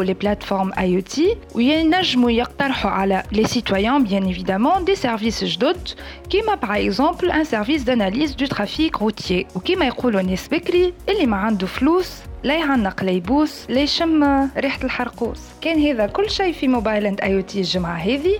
[0.02, 5.88] les plateformes IoT ou inajmo les citoyens bien évidemment des services جدد
[6.30, 11.38] كيما par exemple un service d'analyse du trafic routier وكيما يقولوا ناس بكري اللي ما
[11.38, 12.10] عنده فلوس
[12.44, 14.24] لا يعنق لا يبوس لا يشم
[14.58, 18.40] ريحة الحرقوس كان هذا كل شيء في Mobile and IT الجمعة هذه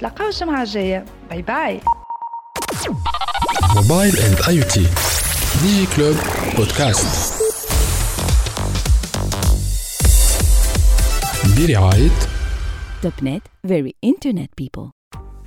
[0.00, 1.80] تلقاو الجمعة الجاية bye bye
[3.76, 4.86] Mobile and IT
[5.62, 6.16] Digi Club
[6.56, 7.34] podcast
[11.56, 12.10] برعاية
[13.02, 14.90] Topnet very internet people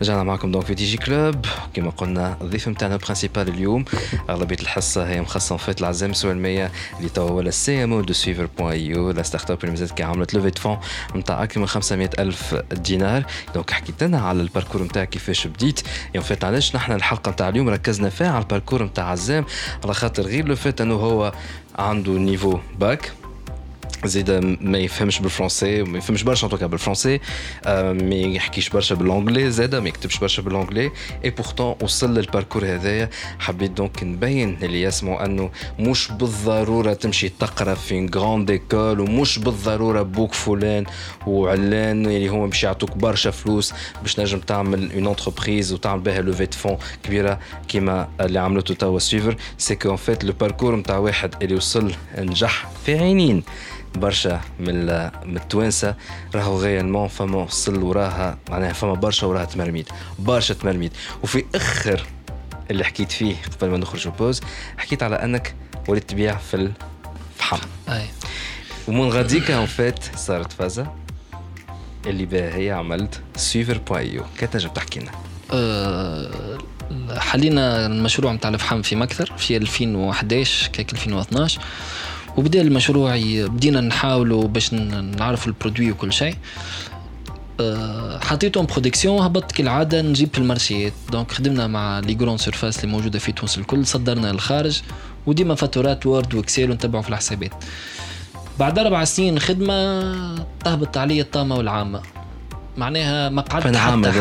[0.01, 3.85] رجعنا معكم donc في Digi Club كما قلنا الضيف نتاعنا principal اليوم.
[4.29, 8.49] أغلبية الحصة هي مخصصة en fait لعزام سوالميه اللي توا ولا ال CEO de Swiver
[8.57, 10.77] point io la startup اللي مازالت كي عملت levée de fonds
[11.15, 13.25] نتاع أكثر من 500 ألف دينار.
[13.53, 15.81] donc حكيت لنا على ال parcours نتاعك كيفاش بديت.
[16.13, 19.45] يعني en fait علاش نحن الحلقة نتاع اليوم ركزنا فيها على ال parcours نتاع عزام
[19.83, 21.33] على خاطر rien que le fait إنه هو
[21.79, 23.11] عنده niveau bac
[24.05, 27.19] زيد ما يفهمش بالفرنسي ما يفهمش برشا en tout cas بالفرنسي
[27.65, 30.91] آه، ما يحكيش برشا بالانجلي زاد ما يكتبش برشا بالانجلي.
[31.25, 35.49] et pourtant وصل لل parcours هذايا حبيت donc نبين اللي يسمعوا أنه
[35.79, 40.85] مش بالضرورة تمشي تقرأ في grande école ومش بالضرورة بوك فلان
[41.27, 46.45] وعلان اللي هما باش يعطوك برشا فلوس باش نجم تعمل une entreprise وتعمل بها levée
[46.45, 49.35] de fonds كبيرة كيما اللي عملته توا Swiver.
[49.57, 53.43] c'est que en fait le parcours نتاع واحد اللي وصل نجح في عينين.
[53.95, 55.95] برشا من ال- من التوانسة.
[56.35, 60.91] راهو réellement فما وصل وراها معناها فما برشا وراها تمرميد برشا تمرميد.
[61.23, 62.05] وفي آخر
[62.71, 64.41] اللي حكيت فيه قبل ما نخرج pause
[64.77, 65.55] حكيت على أنك
[65.87, 66.53] وليت تبيع في
[67.37, 68.05] الفحم أي.
[68.87, 70.87] ومن غاديكا en fait صارت فازة.
[72.05, 74.23] اللي بها هي عملت Swiver point io.
[74.39, 75.11] كي تنجم تحكي لنا؟
[75.53, 76.57] آه،
[77.17, 81.61] حلينا المشروع نتاع الفحم في مكثر في 2011 كيك 2012
[82.37, 83.15] وبدا المشروع
[83.45, 86.35] بدينا نحاولوا باش ن- نعرفوا ال produit وكل شيء.
[87.59, 92.91] آه، حطيتهم production هبطت كالعادة نجيب في المارشيات donc خدمنا مع les grandes surfaces اللي
[92.95, 94.81] موجودة في تونس الكل صدرنا للخارج
[95.25, 97.51] وديما فاتورات Word و Excel ونتبعوا في الحسابات.
[98.59, 100.01] بعد أربع سنين خدمة
[100.65, 102.01] تهبط علي الطامة والعامة.
[102.77, 104.19] معناها ما قعدت عام حتى؟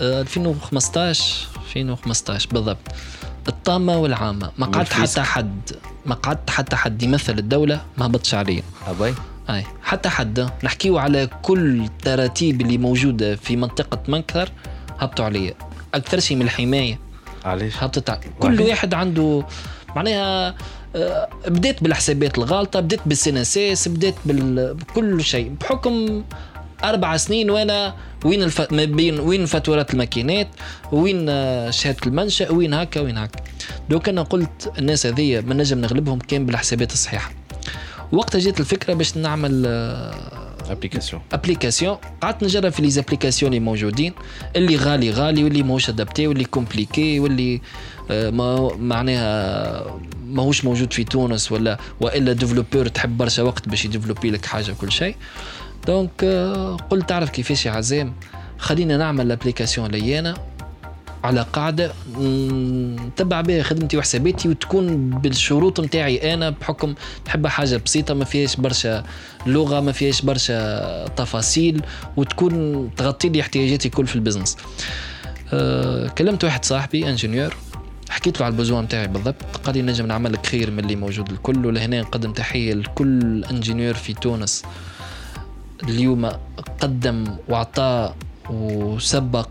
[0.00, 2.78] آه، 2015 2015 بالضبط.
[3.48, 4.50] الطامة والعامة.
[4.58, 4.92] ما قعدت.
[4.92, 5.70] حتى حد
[6.06, 7.02] ما قعدت حتى حد.
[7.02, 8.62] يمثل الدولة ما هبطش عليا.
[8.86, 9.14] أبي.
[9.50, 9.64] أي.
[9.82, 10.50] حتى حد.
[10.64, 14.48] نحكيو على كل التراتيب اللي موجوده في منطقة مكثر
[14.98, 15.54] هبطوا عليا.
[15.94, 16.98] أكثر شيء من الحماية.
[17.44, 19.44] علاش؟ هبطت ع- كل واحد عنده
[19.96, 20.54] معناها
[20.96, 25.54] آه، بديت بالحسابات الغالطة بديت بال CNSS بديت بكل شيء.
[25.60, 26.24] بحكم
[26.84, 27.94] أربع سنين وأنا
[28.24, 28.72] وين الف...
[28.72, 30.48] ما بين وين فاتورات الماكينات
[30.92, 33.40] وين آه، شهادة المنشأ وين هكا وين هكا.
[33.90, 37.32] donc أنا قلت الناس هذيا ما نجم نغلبهم كان بالحسابات الصحيحة.
[38.12, 40.14] وقتها جات الفكرة باش نعمل آه،
[40.70, 44.12] application application قعدت نجرب في les applications اللي موجودين
[44.56, 47.60] اللي غالي غالي واللي ماهوش adaptée واللي compliquée واللي
[48.10, 54.30] آه، ما معناها ماهوش موجود في تونس ولا وإلا développeur تحب برشا وقت باش يديفلوبي
[54.30, 55.16] لك حاجة كل شيء.
[55.86, 58.14] donc آه، قلت تعرف كيفاش يا عزام؟
[58.58, 60.34] خلينا نعمل ال application لي أنا
[61.24, 66.94] على قاعدة نتبع بها خدمتي وحساباتي وتكون بالشروط نتاعي أنا بحكم
[67.26, 69.04] نحبها حاجة بسيطة ما فيهاش برشا
[69.46, 71.82] لغة ما فيهاش برشا تفاصيل
[72.16, 74.56] وتكون تغطي لي احتياجاتي كل في ال business.
[75.52, 77.56] أه كلمت واحد صاحبي ingénieur
[78.10, 80.96] حكيت له على ال besoins نتاعي بالضبط قال لي نجم نعمل لك خير من اللي
[80.96, 84.62] موجود الكل ولهنا نقدم تحية لكل ingénieur في تونس.
[85.82, 86.30] اليوم
[86.80, 88.14] قدم وعطى
[88.50, 89.48] وسبق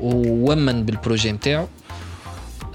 [0.00, 1.66] وأمن بال projet نتاعو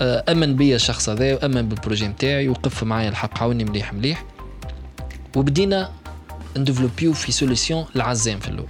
[0.02, 4.26] آه، أمن بيا الشخص هذا وأمن بال projet نتاعي وقف معايا الحق عاوني مليح مليح.
[5.36, 5.92] وبدينا
[6.58, 8.70] نديفلوبيو في solution لعزام في الأول.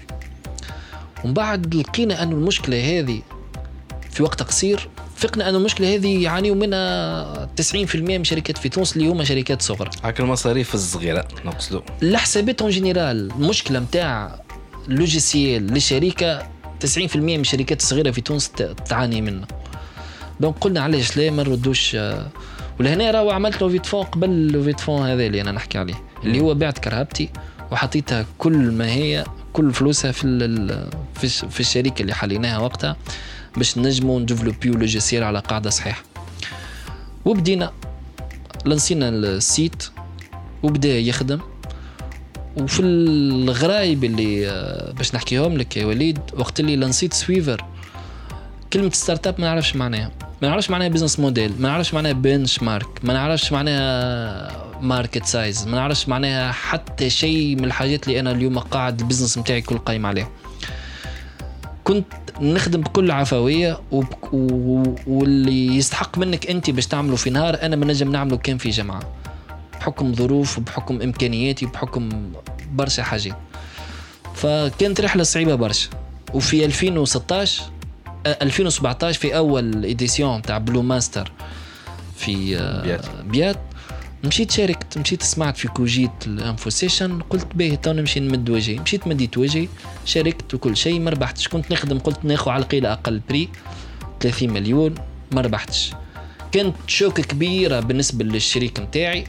[1.23, 3.21] ومن بعد لقينا أنه المشكلة هذه
[4.11, 4.89] في وقت قصير
[5.23, 9.89] فقنا أنه المشكلة هذه يعانيوا منها 90% من شركات في تونس اللي هما شركات صغرى
[10.03, 14.41] هاك المصاريف الصغيرة نقصدوا الحسابات en général المشكلة نتاع
[14.87, 18.51] logiciel للشركه 90% من الشركات الصغيرة في تونس
[18.89, 19.47] تعاني منه
[20.39, 21.97] donc قلنا علاش لا ما نردوش
[22.79, 25.95] ولهنا راهو عملت levée de fonds قبل levée de fonds هذا اللي أنا نحكي عليه
[26.23, 27.29] اللي هو بعت كرهبتي
[27.71, 30.87] وحطيتها كل ما هي كل فلوسها في
[31.49, 32.97] في الشركة اللي حليناها وقتها.
[33.57, 36.03] باش نجموا نديفلوبيو logiciel على قاعدة صحيحة.
[37.25, 37.71] وبدينا
[38.65, 39.89] لنسينا ال site
[40.63, 41.39] وبدا يخدم.
[42.57, 47.65] وفي الغرايب اللي آه، باش نحكيهم لك يا وليد وقت اللي لنسيت سويفر
[48.73, 50.11] كلمة startup ما نعرفش معناها.
[50.41, 55.75] ما نعرفش معناها business model ما نعرفش معناها benchmark ما نعرفش معناها market size ما
[55.75, 60.05] نعرفش معناها حتى شيء من الحاجات اللي أنا اليوم قاعد ال business نتاعي كل قايم
[60.05, 60.29] عليه
[61.83, 62.05] كنت
[62.41, 64.83] نخدم بكل عفوية وبك و...
[65.07, 68.99] واللي يستحق منك أنت باش تعمله في نهار أنا ما نجم نعمله كان في جمعة.
[69.79, 72.09] بحكم ظروف وبحكم إمكانياتي وبحكم
[72.71, 73.35] برشا حاجات
[74.35, 75.89] فكانت رحلة صعيبة برشا.
[76.33, 77.63] وفي 2016
[78.25, 81.31] آه، 2017 في أول édition تاع Blue Master
[82.15, 83.05] في آه، BIAT.
[83.25, 83.57] BIAT.
[84.23, 88.79] مشيت شاركت مشيت سمعت في Cogite ال info session قلت باهي تو نمشي نمد وجهي.
[88.79, 89.67] مشيت مديت وجهي
[90.05, 91.47] شاركت وكل شيء ما ربحتش.
[91.47, 93.49] كنت نخدم قلت ناخذ على القيله أقل prix
[94.19, 94.95] 30 مليون
[95.31, 95.93] ما ربحتش.
[96.51, 99.23] كانت شوكة كبيرة بالنسبة للشريك نتاعي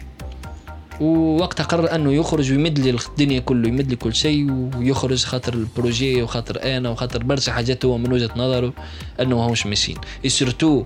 [1.01, 5.64] ووقتها قرر أنه يخرج ويمد لي الدنيا كله يمد لي كل شيء ويخرج خاطر ال
[5.64, 8.73] projet وخاطر أنا وخاطر برشا حاجات هو من وجهة نظره
[9.21, 10.85] أنه ماهوش ماشيين surtout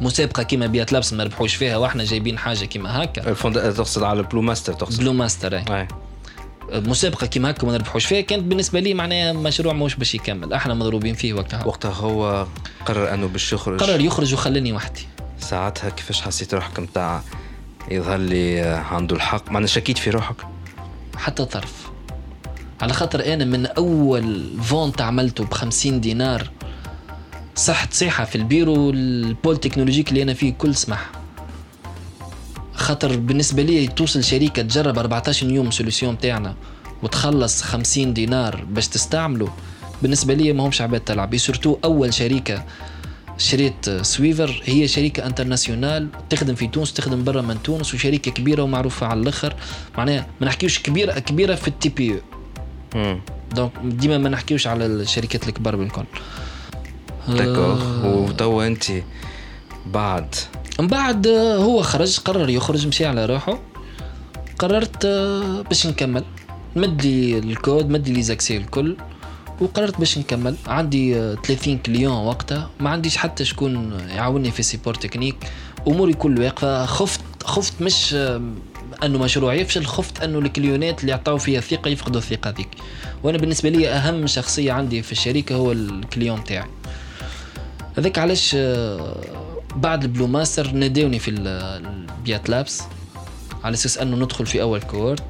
[0.00, 3.30] مسابقة كيما BIAT Labs ما ربحوش فيها وإحنا جايبين حاجة كيما هكا.
[3.30, 3.54] الفند...
[3.74, 5.00] تقصد على Blue Master تقصد.
[5.00, 5.56] Blue Master.
[5.56, 5.88] اي.
[6.72, 10.74] مسابقة كيما هكا ما نربحوش فيها كانت بالنسبة لي معناها مشروع ماهوش باش يكمل إحنا
[10.74, 11.64] مضروبين فيه وقتها.
[11.64, 12.46] وقتها هو
[12.86, 13.80] قرر أنه باش يخرج.
[13.80, 15.06] قرر يخرج وخلاني وحدي.
[15.40, 17.22] ساعتها كيفاش حسيت روحك متاع
[17.90, 20.36] يظهر لي عنده الحق؟ معناها شكيت في روحك؟
[21.16, 21.90] حتى طرف.
[22.80, 26.50] على خاطر أنا من أول vente عملته ب 50 دينار
[27.56, 31.10] صحت صيحه في ال bureau ال pôle technologique اللي أنا فيه كل سمح.
[32.74, 36.54] خاطر بالنسبة لي توصل شركة تجرب 14 يوم solution تاعنا
[37.02, 39.52] وتخلص 50 دينار باش تستعمله
[40.02, 41.36] بالنسبة لي ما همش عباد تلعب.
[41.36, 42.64] surtout أول شركة
[43.38, 49.06] شريت سويفر هي شركة internationale تخدم في تونس تخدم برا من تونس وشركة كبيرة ومعروفة
[49.06, 49.54] على الآخر.
[49.98, 52.20] معناها ما نحكيوش كبيرة كبيرة في ال TPE
[53.52, 56.04] donc ديما ما نحكيوش على الشركات الكبار بالكل.
[57.28, 58.84] d'accord آه، وتوا انت
[59.86, 60.34] بعد.
[60.80, 63.58] من بعد آه، هو خرج قرر يخرج مشي على روحه.
[64.58, 66.24] قررت آه، باش نكمل.
[66.76, 68.96] مد لي الكود مد لي les accès الكل
[69.60, 70.56] وقررت باش نكمل.
[70.66, 72.70] عندي آه، 30 clients وقتها.
[72.80, 75.36] ما عنديش حتى شكون يعاوني في support technique
[75.88, 76.86] أموري كل واقفة.
[76.86, 78.40] خفت خفت مش آه،
[79.04, 79.54] أنه مشروع.
[79.54, 82.68] يفشل خفت أنه الكليونات اللي يعطوا فيها الثقه يفقدوا الثقة ذيك
[83.22, 86.66] وأنا بالنسبة لي أهم شخصية عندي في الشركة هو ال client تاعي.
[87.98, 89.16] هذاك علاش آه،
[89.76, 91.48] بعد ال Blue Master نادوني في ال-
[92.18, 92.82] ال BIAT Labs
[93.64, 95.22] على أساس أنه ندخل في أول cohorte.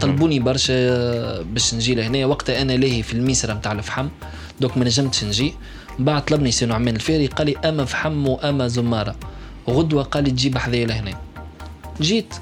[0.00, 2.26] طلبوني برشا باش نجي لهنا.
[2.26, 4.08] وقتها أنا لاهي في الميسرة نتاع الفحم
[4.60, 5.54] donc ما نجمتش نجي.
[5.98, 9.14] من بعد طلبني سي نعمان الفاري قال لي أما فحم وأما زمارة.
[9.70, 11.18] غدوة قال لي تجيب حذايا لهنا.
[12.00, 12.34] جيت.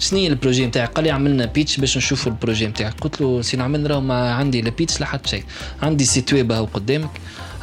[0.00, 3.20] شنو هي ال projet نتاعي قال لي عملنا pitch باش نشوفوا ال projet نتاعك قلت
[3.20, 5.44] له سي نعمان راه ما عندي لا pitch لا حتى شيء.
[5.82, 7.10] عندي site web قدامك.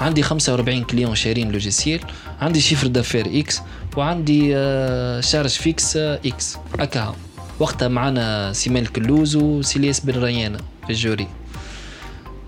[0.02, 2.00] عندي 45 clients شارين logiciel
[2.42, 3.62] عندي chiffre d'affaires X
[3.98, 6.58] وعندي آه، charges fixes آه، X.
[6.80, 7.16] هكا.
[7.60, 11.28] وقتها معنا سي مالك اللوز وسي لياس بن ريانه في ال jury.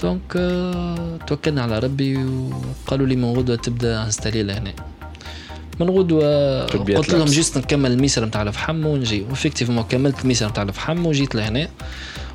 [0.02, 4.74] donc آه، توكلنا على ربي وقالوا لي من غدوة تبدأ installé لهنا
[5.80, 7.26] من غدوة قلت لهم.
[7.26, 9.22] juste نكمل الميسر نتاع الفحم ونجي.
[9.32, 11.70] و effectivement كملت الميسر نتاع الفحم وجيت لهنا.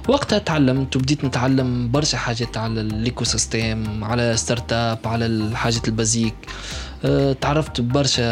[0.08, 6.34] وقتها تعلمت وبديت نتعلم برشا حاجات على ال écosystème على startup على الحاجات ال basiques.
[7.04, 8.22] أه، تعرفت برشا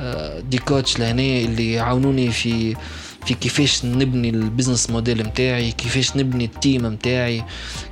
[0.00, 2.76] أه، des coachs لهنا اللي يعاونوني في
[3.26, 7.44] في كيفاش نبني ال business model متاعي كيفاش نبني ال team متاعي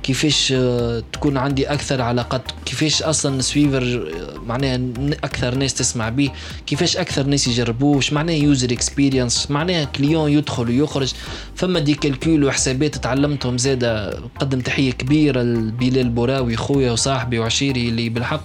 [0.03, 4.79] كيفاش آه، تكون عندي أكثر علاقات كيفاش أصلا سويفر آه، معناها
[5.23, 6.29] أكثر ناس تسمع به
[6.67, 11.13] كيفاش أكثر ناس يجربوه إيش معناها user experience معناها client يدخل ويخرج.
[11.55, 18.09] فما des calculs وحسابات تعلمتهم زادة قدم تحية كبيرة لبلال بوراوي خويا وصاحبي وعشيري اللي
[18.09, 18.43] بالحق.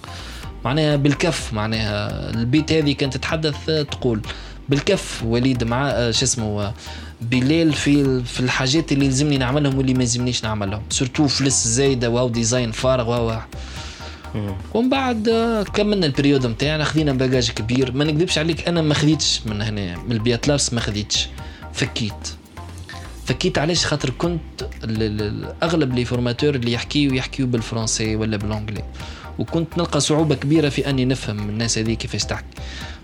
[0.64, 4.20] معناها بالكف معناها البيت هذه كانت تتحدث آه، تقول.
[4.68, 5.22] بالكف.
[5.24, 6.74] وليد مع آه، شو اسمه آه،
[7.20, 10.82] بلال في في الحاجات اللي يلزمني نعملهم واللي ما يلزمنيش نعملهم.
[10.90, 13.40] surtout فلس زايدة واو design فارغ واو
[14.74, 17.92] ومن بعد آه، كملنا ال période نتاعنا خذينا bagage كبير.
[17.92, 21.28] ما نكذبش عليك أنا ما خذيتش من هنا من ال BIAT Labs ما خذيتش.
[21.72, 22.28] فكيت.
[23.26, 24.40] فكيت علاش؟ خاطر كنت
[25.62, 28.84] أغلب les formateurs اللي يحكيو يحكيو بالفرنسي ولا بالانجلي
[29.38, 32.46] وكنت نلقى صعوبة كبيرة في أني نفهم الناس هذه كيفاش تحكي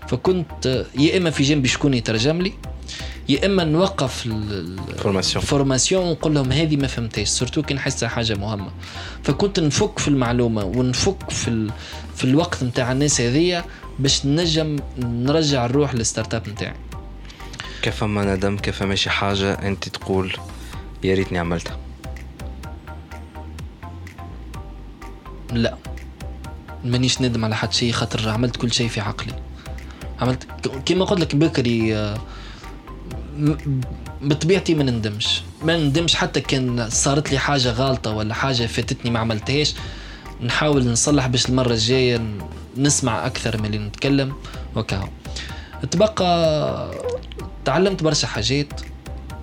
[0.07, 2.53] فكنت يا إما في جنبي شكون يترجم لي
[3.29, 5.41] يا إما نوقف ال- ال- formation.
[5.43, 8.71] ال formation ونقول لهم هذه ما فهمتهاش surtout كي نحسها حاجة مهمة.
[9.23, 11.71] فكنت نفك في المعلومة ونفك في ال...
[12.15, 13.65] في الوقت نتاع الناس هذيا
[13.99, 16.75] باش نجم نرجع الروح لل startup نتاعي.
[17.81, 20.33] كيف ما ندم كيف ماشي حاجة أنت تقول
[21.03, 21.77] يا ريتني عملتها.
[25.53, 25.77] لا.
[26.85, 29.33] مانيش ندم على حد شيء خاطر عملت كل شيء في عقلي.
[30.19, 30.47] عملت
[30.85, 32.15] كيما قلت لك بكري
[34.21, 35.41] بطبيعتي ما نندمش.
[35.63, 39.73] ما نندمش حتى كان صارت لي حاجة غلطه ولا حاجة فاتتني ما عملتهاش.
[40.41, 42.21] نحاول نصلح باش المرة الجاية
[42.77, 44.33] نسمع أكثر من اللي نتكلم.
[44.75, 45.07] وكاو
[45.91, 46.91] تبقى
[47.65, 48.81] تعلمت برشا حاجات.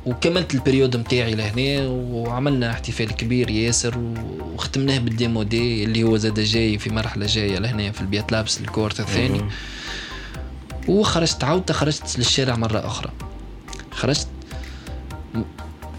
[0.07, 3.99] وكملت ال période نتاعي لهنا وعملنا احتفال كبير ياسر
[4.55, 8.61] وختمناه بال Demo Day اللي هو زاد جاي في مرحلة جاية لهنا في البيت لابس
[8.61, 9.45] ال cohorte الثاني.
[10.89, 13.11] وخرجت عاودت خرجت للشارع مرة أخرى.
[13.91, 14.29] خرجت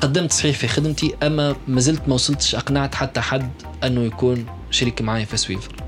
[0.01, 3.51] قدمت صحيح في خدمتي أما ما زلت ما وصلتش أقنعت حتى حد
[3.83, 5.82] أنه يكون شريك معي في سويفر.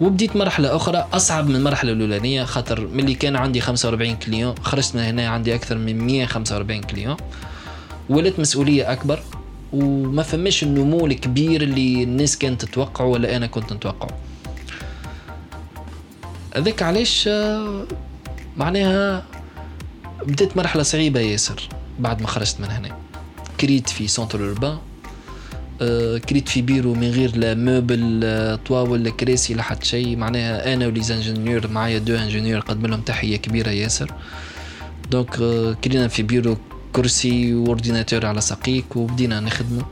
[0.00, 5.00] وبديت مرحلة أخرى أصعب من المرحلة الأولانية خاطر ملي كان عندي 45 client خرجت من
[5.02, 7.16] هنا عندي أكثر من 145 client.
[8.08, 9.22] ولات مسؤولية أكبر
[9.72, 14.18] وما فماش النمو الكبير اللي الناس كانت تتوقعه ولا أنا كنت نتوقعه.
[16.56, 17.28] هذاك علاش؟
[18.56, 19.24] معناها
[20.26, 22.96] بديت مرحلة صعيبة ياسر بعد ما خرجت من هنا.
[23.60, 24.89] كريت في centre urbain آه،
[26.28, 30.74] كريت في بيرو من غير لا meuble لا طاولة ولا كراسي لا حتى شيء معناها
[30.74, 34.14] أنا و les ingénieurs معايا deux ingénieurs قدم لهم تحيه كبيرة ياسر.
[35.10, 36.56] Donc آه، كرينا في بيرو
[36.92, 39.84] كرسي و ordinateur على ساقيك وبدينا نخدمه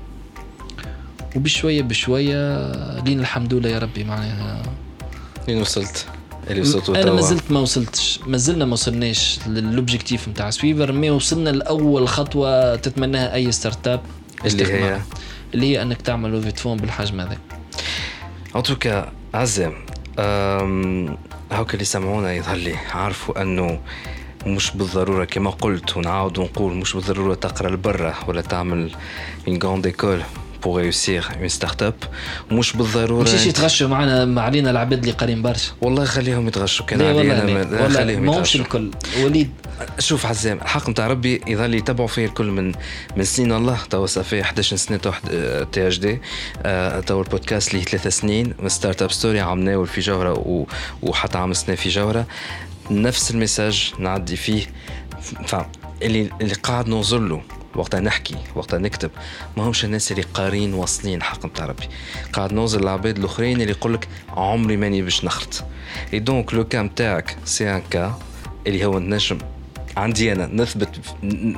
[1.36, 2.68] وبشوية بشوية
[3.00, 4.62] لين الحمد لله يا ربي معناها.
[5.48, 6.06] وين وصلت؟
[6.50, 8.20] اللي وصلت أنا ما زلت ما وصلتش.
[8.26, 14.00] ما زلنا ما وصلناش لل objectif نتاع سويفر ما وصلنا لأول خطوة تتمناها أي startup
[14.44, 15.00] اللي هي.
[15.54, 17.38] اللي هي أنك تعمل levée de fonds بالحجم هذا.
[18.56, 19.72] En tout cas عزام
[20.18, 21.18] أم،
[21.52, 23.80] هاك اللي سمعونا يظهر لي عارفوا أنه
[24.46, 28.90] مش بالضرورة كما قلت ونعاود ونقول مش بالضرورة تقرأ لبرا ولا تعمل
[29.48, 29.88] une grande
[30.58, 32.04] école pour réussir une start-up.
[32.50, 35.72] ومش بالضرورة أنت- يتغشوا معنا مع علينا العباد اللي قارين برشا.
[35.80, 38.90] والله خليهم يتغشوا كان لا علي والله خليهم ماهمش الكل.
[39.22, 39.50] وليد.
[39.98, 42.72] شوف عزام الحق نتاع ربي يظل يتبعوا فيا الكل من
[43.16, 43.52] من سنين.
[43.52, 45.00] الله توا صافي 11 سنة
[45.72, 46.20] تي اش دي
[47.06, 48.54] تو البودكاست ليه ثلاث سنين.
[48.66, 50.66] ستارت اب ستوري عملناه في جوهرة
[51.02, 52.26] وحتى عملناه في جوهرة.
[52.90, 54.66] نفس المساج نعدي فيه.
[56.02, 57.42] اللي اللي قاعد نوصل له.
[57.78, 59.10] وقتها نحكي وقتها نكتب.
[59.56, 61.88] ما همش الناس اللي قارين واصلين حق نتاع ربي.
[62.32, 65.64] قاعد نوصل للعباد الأخرين اللي يقول لك عمري ماني باش نخرط
[66.12, 68.18] اي دونك لو كام تاعك سي ان كا
[68.66, 69.38] اللي هو النجم
[69.96, 70.88] عندي أنا نثبت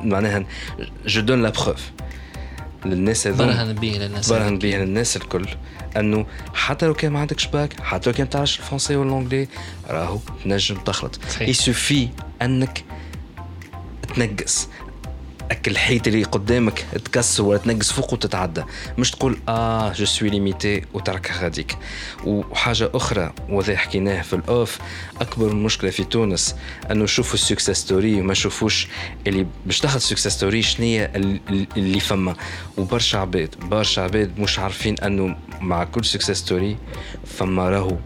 [0.04, 0.44] معناها
[1.06, 1.90] je donne la preuve
[2.84, 3.52] للناس هذوما.
[3.52, 5.46] برهن به للناس برهن به للناس الكل.
[5.96, 9.48] أنه حتى لو كان ما عندكش باك حتى لو كان ما تعرفش الفرنسي ولا الانجلي
[9.88, 11.18] راهو تنجم تخلط.
[11.40, 12.08] Il suffit
[12.42, 12.84] أنك
[14.16, 14.68] تنقص.
[15.50, 18.62] اك الحيط اللي قدامك تكسر ولا تنقص فوق وتتعدى.
[18.98, 21.76] مش تقول آه je suis limité وتركها غاديك
[22.24, 24.78] وحاجة أخرى وذا حكيناه في ال off
[25.20, 26.54] أكبر مشكلة في تونس
[26.90, 28.88] أنه نشوفوا ال success story وما نشوفوش
[29.26, 32.34] اللي باش تاخذ success story شنية ال- اللي فما.
[32.78, 36.76] وبرشا عباد برشا عباد مش عارفين أنه مع كل success story
[37.26, 37.96] فما راهو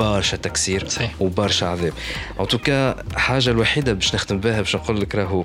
[0.00, 1.10] برشا تكسير صحيح.
[1.20, 1.92] وبرشا عذاب.
[2.40, 5.44] En tout cas حاجة الوحيدة باش نختم بها باش نقول لك راهو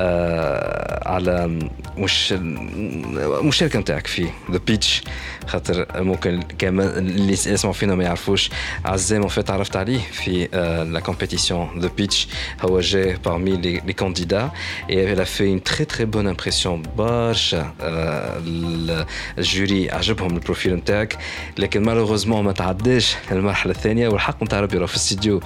[0.00, 1.58] آه على
[1.96, 5.02] مش المشاركة نتاعك في The Pitch
[5.46, 8.50] خاطر ممكن كما اللي يسمعوا فينا ما يعرفوش.
[8.84, 10.48] عزام en fait عرفت عليه في
[10.92, 12.28] la compétition The Pitch
[12.62, 14.50] هو جاي parmi les, les candidats
[14.90, 16.68] et elle a fait une très très bonne impression.
[16.96, 19.06] برشا آه ال-
[19.38, 21.16] ال jury عجبهم ال profil نتاعك
[21.58, 23.87] لكن malheureusement ما تعداش المرحلة الثانية.
[23.88, 25.40] والحق نتاع ربي في الاستديو.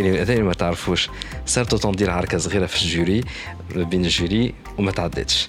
[0.00, 1.10] هذا اللي ما تعرفوش
[1.46, 3.24] صارت تندير عركة صغيرة في ال jury
[3.74, 5.46] بين ال jury وما تعدتش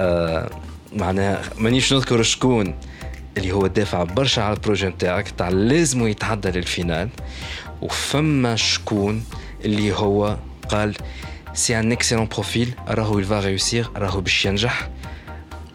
[0.00, 0.50] آه
[0.92, 2.74] معناها مانيش نذكر شكون
[3.36, 7.08] اللي هو دافع برشا على ال projet نتاعك تاع لازم يتعدى لل finale.
[7.82, 9.24] وفما شكون
[9.64, 10.36] اللي هو
[10.68, 10.94] قال
[11.54, 14.88] c'est un excellent profil راهو il va réussir راهو باش ينجح.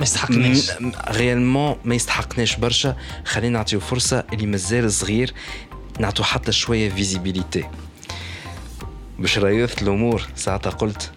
[0.02, 0.72] ما يستحقناش.
[1.10, 2.96] réellement ما يستحقناش برشا.
[3.26, 5.34] خلينا نعطيو فرصة اللي مازال صغير.
[6.00, 7.64] نعطيو حتى شوية visibilité
[9.20, 11.12] باش ريث الأمور ساعتها قلت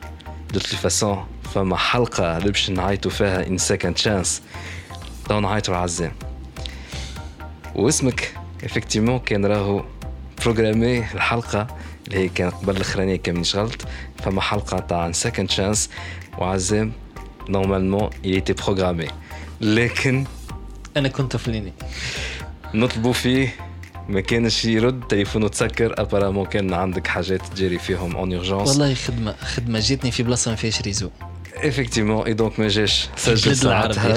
[0.52, 4.42] de toute façon فما حلقة اللي باش نعيطوا فيها une seconde chance
[5.28, 6.12] تو نعيطوا عزام
[7.74, 9.85] واسمك effectivement كان راهو
[10.42, 11.66] programmé الحلقة
[12.09, 13.82] اللي هي كانت قبل الأخرانية كان مانيش غلط
[14.24, 15.90] فما حلقة تاع seconde chance
[16.39, 16.93] وعزام
[17.48, 19.11] normalement il était programmé.
[19.61, 20.24] لكن
[20.97, 21.72] أنا كنت فليني
[22.74, 23.55] نطلبوا فيه
[24.09, 25.95] ما كانش يرد تليفونه تسكر.
[25.98, 30.57] Apparemment كان عندك حاجات تجري فيهم en urgence والله خدمة خدمة جاتني في بلاصة ما
[30.57, 31.11] فيهاش ريزو.
[31.64, 34.08] افكتيمون اي دونك ما جاش سجل ساعتها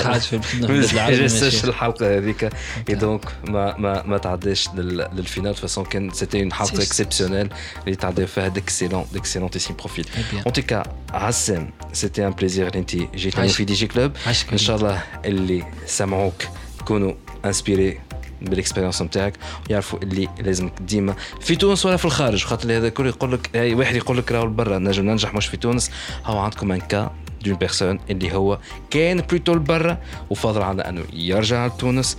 [0.54, 2.50] ما جاش الحلقة هذيك
[2.90, 7.50] اي دونك ما ما ما تعداش لل- للفينال فاسون كان سيتي اون حلقه سي- اكسبسيونيل
[7.84, 10.48] اللي تعدى فيها ديكسيلون ديكسيلونتيسيم بروفيل Eh.
[10.48, 10.84] ان توكا
[11.14, 13.56] عسام سيتي ان بليزير اللي انت جيت عايش.
[13.56, 14.12] في دي جي كلوب
[14.52, 16.44] ان شاء الله اللي سمعوك
[16.82, 17.14] يكونوا
[17.46, 18.00] انسبيري
[18.42, 19.34] بالاكسبيرينس نتاعك
[19.70, 23.74] ويعرفوا اللي لازم ديما في تونس ولا في الخارج خاطر هذا الكل يقول لك اي
[23.74, 25.92] واحد يقول لك راهو برا نجم ننجح مش في تونس
[26.26, 27.12] هو عندكم un cas
[27.42, 28.60] d'une personne اللي هو
[28.90, 29.98] كان plutôt لبرا
[30.30, 32.18] وفضل على أنه يرجع لتونس.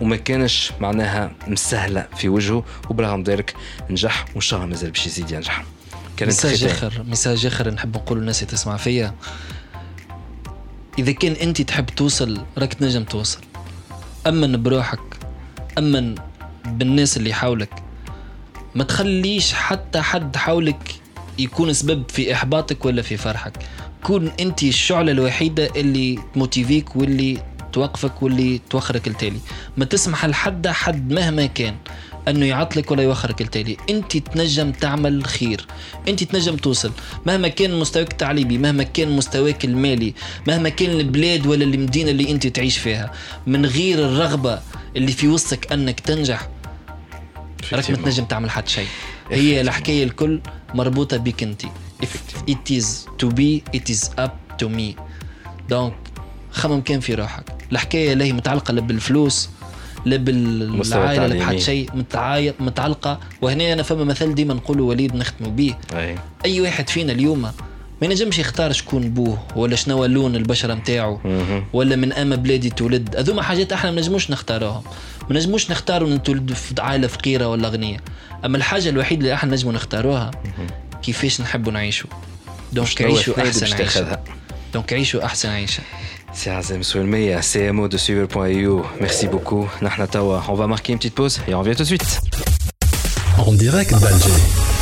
[0.00, 3.54] وما كانش معناها مسهلة في وجهه وبرغم ذلك
[3.90, 5.64] نجح وإن شاء الله مازال باش يزيد ينجح.
[6.14, 6.68] ختام.
[6.68, 9.14] آخر message آخر نحب نقول للناس اللي تسمع فيا.
[10.98, 13.40] إذا كان أنت تحب توصل راك تنجم توصل.
[14.26, 15.00] أمن بروحك
[15.78, 16.14] أمن
[16.64, 17.82] بالناس اللي حولك.
[18.74, 20.94] ما تخليش حتى حد حولك
[21.38, 23.52] يكون سبب في إحباطك ولا في فرحك.
[24.06, 27.42] كون أنت الشعلة الوحيدة اللي تموتيفيك واللي
[27.72, 29.38] توقفك واللي توخرك التالي.
[29.76, 31.74] ما تسمح لحد حد مهما كان
[32.28, 33.76] أنه يعطلك ولا يوخرك التالي.
[33.90, 35.66] أنت تنجم تعمل خير.
[36.08, 36.92] أنت تنجم توصل.
[37.26, 40.14] مهما كان مستواك التعليمي مهما كان مستواك المالي
[40.46, 43.12] مهما كان البلاد ولا المدينة اللي أنت تعيش فيها
[43.46, 44.60] من غير الرغبة
[44.96, 46.48] اللي في وسطك أنك تنجح
[47.72, 47.96] راك ما.
[47.96, 48.88] تنجم تعمل حتى شيء.
[49.30, 50.40] هي الحكاية الكل
[50.74, 51.62] مربوطة بك أنت.
[52.02, 52.14] If
[52.52, 52.86] it is
[53.20, 55.00] to be it is up to me.
[55.68, 55.94] دونك
[56.50, 57.44] خمم كان في روحك.
[57.72, 59.48] الحكاية لا هي متعلقة لا بالفلوس
[60.04, 61.38] لا بالعائله لا.
[61.38, 61.90] بحد شيء
[62.60, 63.20] متعلقة.
[63.42, 65.74] وهنا أنا فما مثل ديما نقولوا وليد نختموا به.
[65.94, 66.18] أي.
[66.44, 67.52] أي واحد فينا اليوم ما
[68.02, 71.20] ينجمش يختار شكون بوه ولا شنو لون البشرة نتاعو.
[71.72, 73.16] ولا من اما بلادي تولد.
[73.16, 74.82] هذوما حاجات إحنا ما نجموش نختاروهم.
[75.30, 78.00] ما نجموش نختاروا نتولد في عائلة فقيرة ولا غنية.
[78.44, 80.30] أما الحاجة الوحيدة اللي أحنا نجموا نختاروها
[81.05, 82.09] كيفاش نحبوا نعيشوا
[82.73, 84.23] دونك شنو عيشوا الثنائي احسن باش عيشه تاخذها
[84.73, 85.83] دونك عيشوا احسن عيشه
[86.33, 88.85] C'est Azem Souelmeya, CMO de Suivre.io.
[89.01, 89.67] Merci beaucoup.
[89.81, 90.41] Nahna Tawa.
[90.47, 92.21] On va marquer une petite pause et on revient tout de suite.
[93.37, 94.74] En direct d'Alger.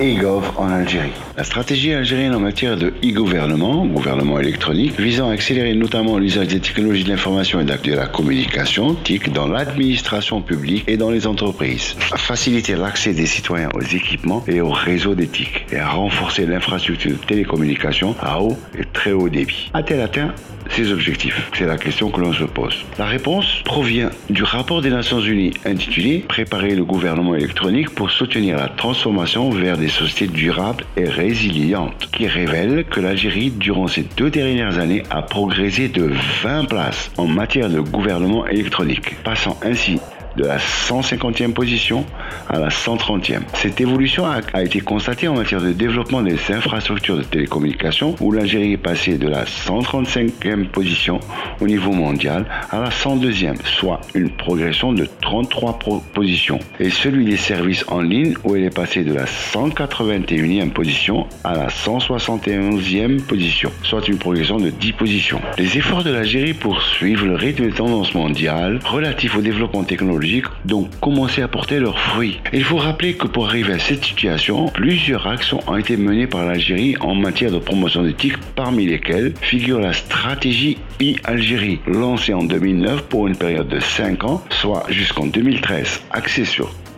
[0.00, 1.12] eGov en Algérie.
[1.36, 6.60] La stratégie algérienne en matière de e-gouvernement, gouvernement électronique, visant à accélérer notamment l'usage des
[6.60, 11.96] technologies de l'information et de la communication, TIC, dans l'administration publique et dans les entreprises,
[12.10, 16.46] à faciliter l'accès des citoyens aux équipements et aux réseaux des TIC, et à renforcer
[16.46, 19.70] l'infrastructure de télécommunications à haut et très haut débit.
[19.74, 20.32] A-t-elle atteint
[20.70, 22.84] ces objectifs C'est la question que l'on se pose.
[22.98, 28.56] La réponse provient du rapport des Nations Unies intitulé Préparer le gouvernement électronique pour soutenir
[28.56, 34.30] la transformation vers des sociétés durables et résilientes, qui révèle que l'Algérie, durant ces deux
[34.30, 36.10] dernières années, a progressé de
[36.42, 39.98] 20 places en matière de gouvernement électronique, passant ainsi
[40.36, 42.04] de la 150e position
[42.48, 43.40] à la 130e.
[43.54, 48.72] Cette évolution a, été constatée en matière de développement des infrastructures de télécommunications où l'Algérie
[48.72, 51.20] est passée de la 135e position
[51.60, 55.78] au niveau mondial à la 102e, soit une progression de 33
[56.14, 56.58] positions.
[56.80, 61.54] Et celui des services en ligne où elle est passée de la 181e position à
[61.54, 65.40] la 171e position, soit une progression de 10 positions.
[65.58, 70.21] Les efforts de l'Algérie poursuivent le rythme des tendances mondiales relatifs au développement technologique
[70.64, 72.40] donc commencé à porter leurs fruits.
[72.52, 76.44] Il faut rappeler que pour arriver à cette situation, plusieurs actions ont été menées par
[76.44, 83.02] l'Algérie en matière de promotion d'éthique, parmi lesquelles figure la stratégie e-Algérie, lancée en 2009
[83.04, 86.44] pour une période de 5 ans, soit jusqu'en 2013, axée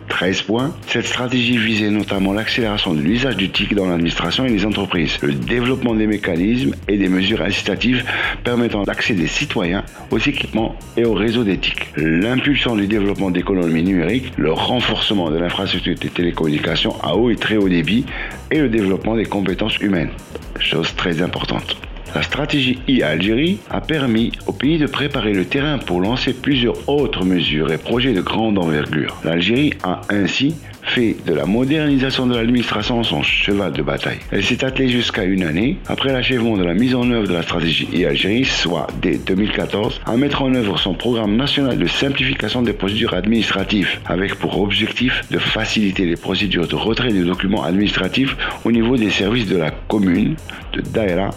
[0.09, 0.75] 13 points.
[0.87, 5.33] Cette stratégie visait notamment l'accélération de l'usage du TIC dans l'administration et les entreprises, le
[5.33, 8.03] développement des mécanismes et des mesures incitatives
[8.43, 14.31] permettant l'accès des citoyens aux équipements et aux réseaux d'éthique, l'impulsion du développement d'économies numériques,
[14.37, 18.05] le renforcement de l'infrastructure des télécommunications à haut et très haut débit
[18.51, 20.11] et le développement des compétences humaines.
[20.59, 21.77] Chose très importante.
[22.15, 27.25] La stratégie e-Algérie a permis au pays de préparer le terrain pour lancer plusieurs autres
[27.25, 29.17] mesures et projets de grande envergure.
[29.25, 34.19] L'Algérie a ainsi fait de la modernisation de l'administration son cheval de bataille.
[34.31, 37.41] Elle s'est attelée jusqu'à une année, après l'achèvement de la mise en œuvre de la
[37.41, 42.71] stratégie e-Algérie, soit dès 2014, à mettre en œuvre son programme national de simplification des
[42.71, 48.71] procédures administratives, avec pour objectif de faciliter les procédures de retrait des documents administratifs au
[48.71, 50.35] niveau des services de la commune,
[50.71, 51.31] de Daïra,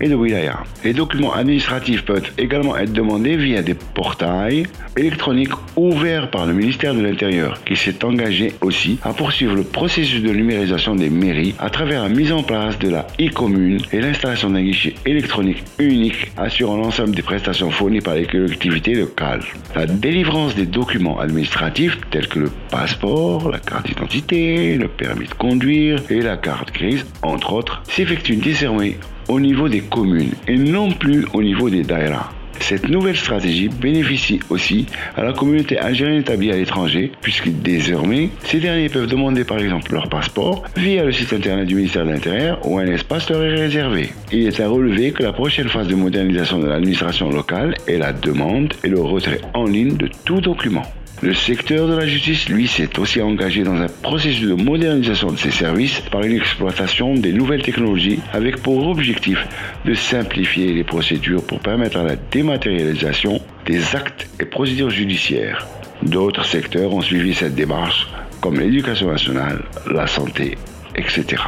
[0.00, 0.62] et de wilaya.
[0.84, 4.64] Les documents administratifs peuvent également être demandés via des portails
[4.96, 10.22] électroniques ouverts par le ministère de l'Intérieur, qui s'est engagé aussi à poursuivre le processus
[10.22, 14.50] de numérisation des mairies à travers la mise en place de la e-commune et l'installation
[14.50, 19.42] d'un guichet électronique unique assurant l'ensemble des prestations fournies par les collectivités locales.
[19.74, 25.34] La délivrance des documents administratifs tels que le passeport, la carte d'identité, le permis de
[25.34, 28.96] conduire et la carte grise, entre autres, s'effectue désormais
[29.28, 32.30] au niveau des communes et non plus au niveau des daïras.
[32.60, 38.60] Cette nouvelle stratégie bénéficie aussi à la communauté algérienne établie à l'étranger, puisque désormais, ces
[38.60, 42.58] derniers peuvent demander par exemple leur passeport via le site internet du ministère de l'Intérieur
[42.66, 44.10] où un espace leur est réservé.
[44.32, 48.12] Il est à relever que la prochaine phase de modernisation de l'administration locale est la
[48.12, 50.84] demande et le retrait en ligne de tout document.
[51.20, 55.36] Le secteur de la justice, lui, s'est aussi engagé dans un processus de modernisation de
[55.36, 59.44] ses services par une exploitation des nouvelles technologies avec pour objectif
[59.84, 65.66] de simplifier les procédures pour permettre la dématérialisation des actes et procédures judiciaires.
[66.02, 68.06] D'autres secteurs ont suivi cette démarche,
[68.40, 70.56] comme l'éducation nationale, la santé,
[70.94, 71.42] etc.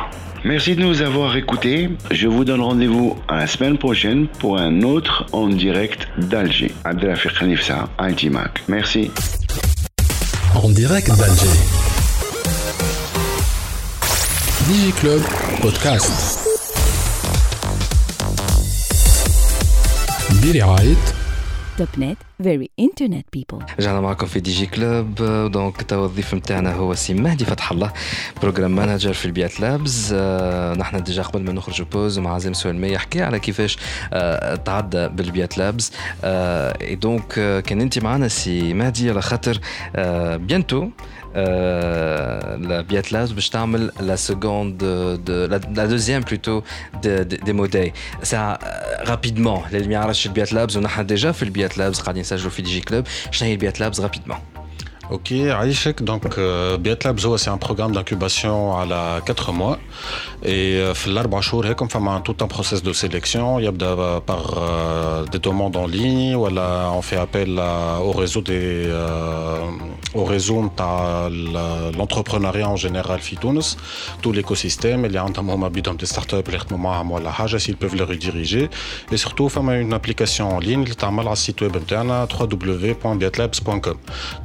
[0.44, 1.90] Merci de nous avoir écoutés.
[2.10, 6.72] Je vous donne rendez-vous à la semaine prochaine pour un autre en direct d'Alger.
[6.84, 8.62] Abdelafir Khanifsa, IT Mac.
[8.66, 9.10] Merci
[10.55, 11.57] En direct d'Alger.
[14.67, 15.21] DigiClub
[15.61, 16.11] Podcast.
[20.43, 20.95] برعاية
[21.80, 25.14] Top net very internet people رجعنا معكم في DigiClub
[25.52, 27.92] donc توا الضيف نتاعنا هو سي مهدي فتح الله
[28.42, 30.10] program manager في ال BIAT Labs.
[30.14, 33.78] آه نحن déjà قبل ما نخرج pause مع عزيم سؤال mais يحكي على كيفاش
[34.12, 35.92] آه تعدى بال BIAT Labs.
[36.90, 39.60] donc آه كان انت معنا سي مهدي على خاطر
[40.36, 40.88] بيانتو
[41.35, 46.63] la biathlon باش تعمل la seconde de la, deuxième plutôt
[47.03, 47.91] des modèles
[48.23, 48.59] ça
[49.03, 52.71] rapidement les lumières عرفش البيات on a déjà fait le biathlon قاعدين نسجلوا في دي
[52.71, 54.58] جي كلوب شنو هي البيات rapidement
[55.10, 59.76] Ok, Aïchek, donc euh, BiatLabs, c'est un programme d'incubation à la 4 mois.
[60.44, 63.72] Et euh, l'arbre jours, comme fait tout un processus de sélection, il y a
[64.24, 67.60] par euh, des demandes en ligne, ou on fait appel
[68.00, 68.88] au réseau des
[70.14, 73.62] au réseau de l'entrepreneuriat en général Fitounes,
[74.22, 76.50] tout l'écosystème, il y a moment des startups,
[77.58, 78.70] s'ils peuvent les rediriger.
[79.12, 83.96] Et surtout, on fait une application en ligne, le site web interne www.biatlabs.com.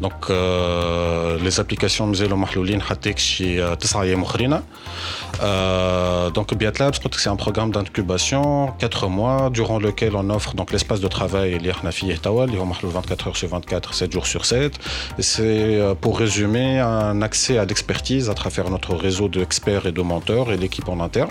[0.01, 4.60] Donc, les applications مازالوا محلولين حتى شي 9 ايام اخرين
[6.36, 11.00] donc Biat Labs c'est un programme d'incubation 4 mois durant lequel on offre donc l'espace
[11.00, 14.26] de travail اللي احنا فيه توا اللي هو محلول 24 heures sur 24 7 jours
[14.26, 14.78] sur 7
[15.18, 20.02] et c'est pour résumer un accès à l'expertise à travers notre réseau d'experts et de
[20.02, 21.30] menteurs et l'équipe en interne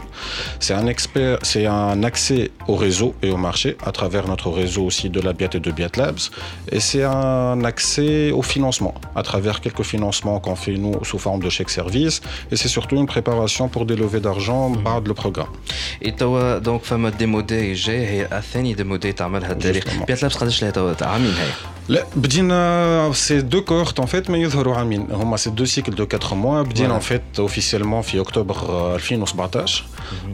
[0.60, 4.84] c'est un expert c'est un accès au réseau et au marché à travers notre réseau
[4.89, 6.24] aussi de la Biat et de Biat Labs
[6.72, 11.41] et c'est un accès au financement à travers quelques financements qu'on fait nous sous forme
[11.41, 12.22] de chèque service
[12.52, 15.54] et c'est surtout une préparation pour des levées d'argent par le programme.
[16.02, 20.72] Et toi donc فما ديمودي جاي هي الثاني ديمودي تعملها التاريخ بيات لابس قداش لها
[20.72, 25.51] توا عامين هي لا بدينا c'est deux cohortes en fait ما يظهروا عامين هما c'est
[25.51, 28.57] deux cycles de 4 mois بدينا en fait officiellement في اكتوبر
[28.95, 29.85] 2017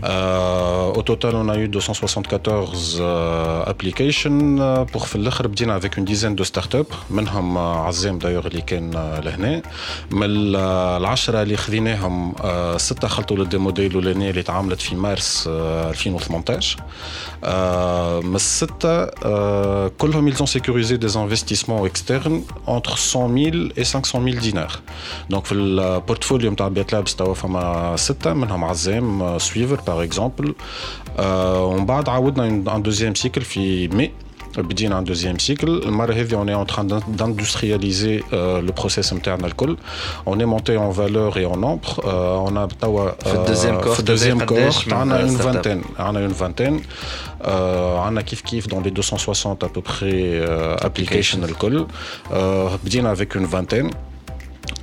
[0.04, 2.64] au total on a eu 274
[3.68, 8.90] applications pour في الآخر بدينا avec une dizaine de startups منهم عزام دايوغ اللي كان
[9.24, 9.62] لهنا
[10.10, 10.26] من
[10.56, 12.34] العشره اللي خذيناهم
[12.76, 16.82] سته خلطوا لل demo day الاولانيه اللي تعاملت في مارس 2018
[18.22, 19.06] من السته
[19.88, 24.82] كلهم ils ont sécurisé des investissements investissement externe entre 100 000 et 500 000 dinars.
[25.30, 30.54] Donc, في ال portfolio نتاع BIAT Labs توا فما ستة منهم عزام سويفر par exemple
[31.18, 32.08] ومن بعد
[34.56, 36.66] عاودنا un deuxième cycle في مي بدينا ان دوزيام سيكل المره هذه on est en
[36.66, 39.76] train d'industrialiser le process نتاعنا الكل
[40.26, 44.00] on est monté en valeur et en nombre donc توا في ال deuxième cohorte في
[44.00, 46.82] ال deuxième cohorte عندنا une vingtaine عندنا une vingtaine
[48.04, 50.02] عندنا كيف كيف dans les 260 à peu près
[50.84, 51.86] applications الكل
[52.84, 54.09] بدينا avec une vingtaine.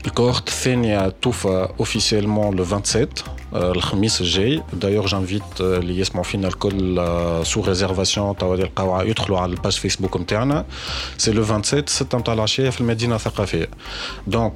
[0.05, 3.07] ال cohorte الثانية توفى officiellement le 27
[3.53, 7.01] الخميس الجاي d'ailleurs j'invite اللي يسمعوا فينا الكل
[7.45, 10.65] sur réservation توا يلقاو يدخلوا على ال page Facebook نتاعنا
[11.17, 13.69] c'est le 27 6 نتاع العشيه في المدينة الثقافيه
[14.27, 14.53] donc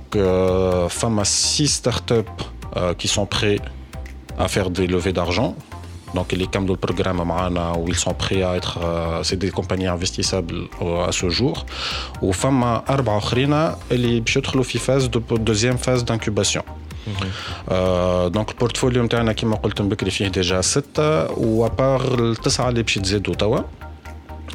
[0.90, 2.26] فما 6 startups
[3.02, 3.60] qui sont prêts
[4.40, 5.56] à faire des levées d'argent.
[6.15, 8.79] donc les cam le programme معنا où ils sont prêts à être
[9.23, 10.61] c'est des compagnies investissables
[11.09, 11.65] à ce jour
[12.23, 13.53] وفما أربعة أخرين
[13.93, 16.63] اللي باش يدخلوا في phase de deuxième phase d'incubation
[18.29, 23.59] دونك البورتفوليو نتاعنا كيما قلت بكري فيه ديجا ستة وابار التسعة اللي باش يتزادوا توا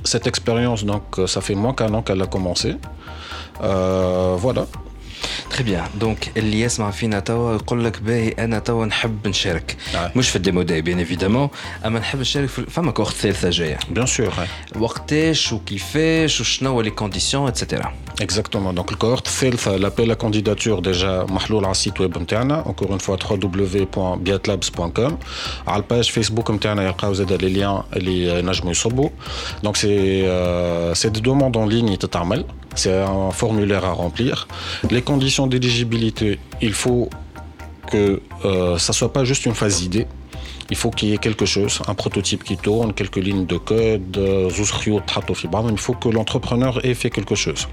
[0.04, 2.76] Cette expérience, donc, ça fait moins qu'un an qu'elle a commencé.
[3.62, 4.66] Euh, voilà.
[5.51, 9.77] Très bien donc اللي يسمع فينا توا يقول لك باهي أنا توا نحب نشارك.
[9.95, 10.13] آه.
[10.17, 11.49] مش في ال demo day bien évidemment
[11.87, 13.79] أما نحب نشارك في فما cohorte ثالثة جاية.
[13.95, 14.33] Bien sûr.
[14.79, 17.93] وقتاش وكيفاش وشنو هو les conditions et cetera
[18.23, 18.73] Exactement.
[18.79, 22.91] Donc le cohorte الثالثة l'appel à candidature déjà محلول على ال site web نتاعنا encore
[22.91, 25.13] une fois www.biatlabs.com
[25.69, 29.09] على ال page Facebook نتاعنا يلقاو زاد les liens اللي نجموا يصبوا
[29.67, 32.45] donc c'est euh, c'est des demandes en ligne تتعمل
[32.85, 34.35] c'est un formulaire à remplir.
[34.95, 37.11] Les conditions d'éligibilité, il faut
[37.91, 40.07] que euh, ça ne soit pas juste une phase idée.
[40.71, 44.17] Il faut qu'il y ait quelque chose, un prototype qui tourne, quelques lignes de code,
[44.17, 47.69] euh, il faut que l'entrepreneur ait fait quelque chose.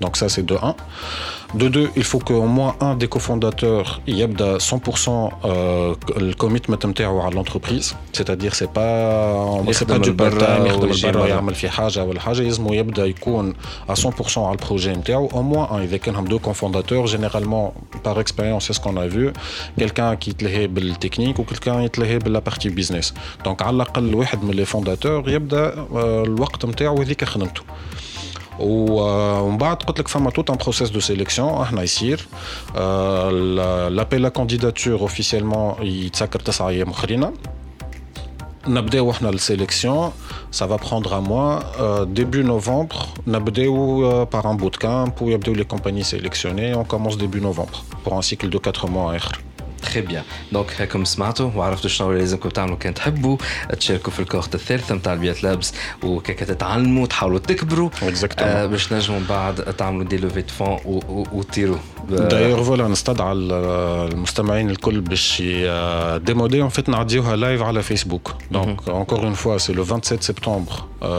[0.00, 0.74] Donc ça c'est de 1.
[1.54, 4.62] De 2, il faut qu'au moins un des cofondateurs يبدا 100%
[5.44, 10.66] euh, le commitment نتاعو على l'entreprise, c'est-à-dire c'est pas c'est pas يخدم du البرا part-time
[10.66, 11.28] يخدم ويجي البرا برا.
[11.28, 13.54] يعمل في حاجة ولا حاجة يلزمو يبدا يكون
[13.90, 17.74] à 100% على البروجي نتاعو au moins un اذا كانهم دو cofondateurs généralement
[18.08, 19.32] par expérience c'est ce qu'on a vu.
[19.78, 24.50] Quelqu'un qui يتلهي بالتكنيك و quelqu'un يتلهي باللا بارتي بيزنس دونك على الاقل واحد من
[24.50, 28.01] لي فونداتور يبدا آه، الوقت نتاعو هذيك خدمته و-
[28.59, 32.27] ومن بعد قلت لك فما توت ان بروسيس دو سيليكسيون احنا يصير
[33.89, 37.31] لابيل لا كانديداتور اوفيسيلمون يتسكر تسعة ايام اخرين
[38.67, 40.11] نبداو احنا السيليكسيون
[40.59, 45.53] ça va prendre un mois Euh, début novembre نبداو euh, par un bootcamp où يبداو
[45.53, 49.39] les compagnies sélectionnées on commence début novembre pour un cycle de 4 mois اخر
[49.82, 53.36] Très bien donc هاكم سمعتوا وعرفتوا شنو اللي لازمكم تعملوا كان تحبوا
[53.78, 57.90] تشاركوا في ال cohorte الثالثه نتاع ال BIAT Labs وكيك تتعلموا تحاولوا تكبروا.
[58.44, 60.78] آه باش نجموا بعد تعملوا des levées de fonds
[61.32, 61.78] وتطيروا
[62.08, 63.52] دايوغ Voilà نستدعى ال-
[64.12, 69.32] المستمعين الكل باش ي- demo day en fait نعديوها live على Facebook donc encore une
[69.34, 70.72] fois c'est le 27 سبتمبر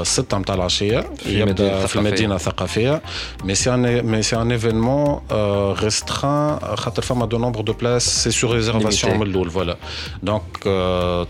[0.03, 1.99] 6 نتاع العشيه المدينة يبدا في الثقافية.
[1.99, 3.01] المدينة الثقافيه
[3.43, 5.19] مي سي ان مي سي ان ايفينمون
[5.83, 9.17] ريستران خاطر فما دو نومبر دو بلاس سي سور ريزيرفاسيون Limité.
[9.17, 9.77] من الأول فوالا
[10.23, 10.41] دونك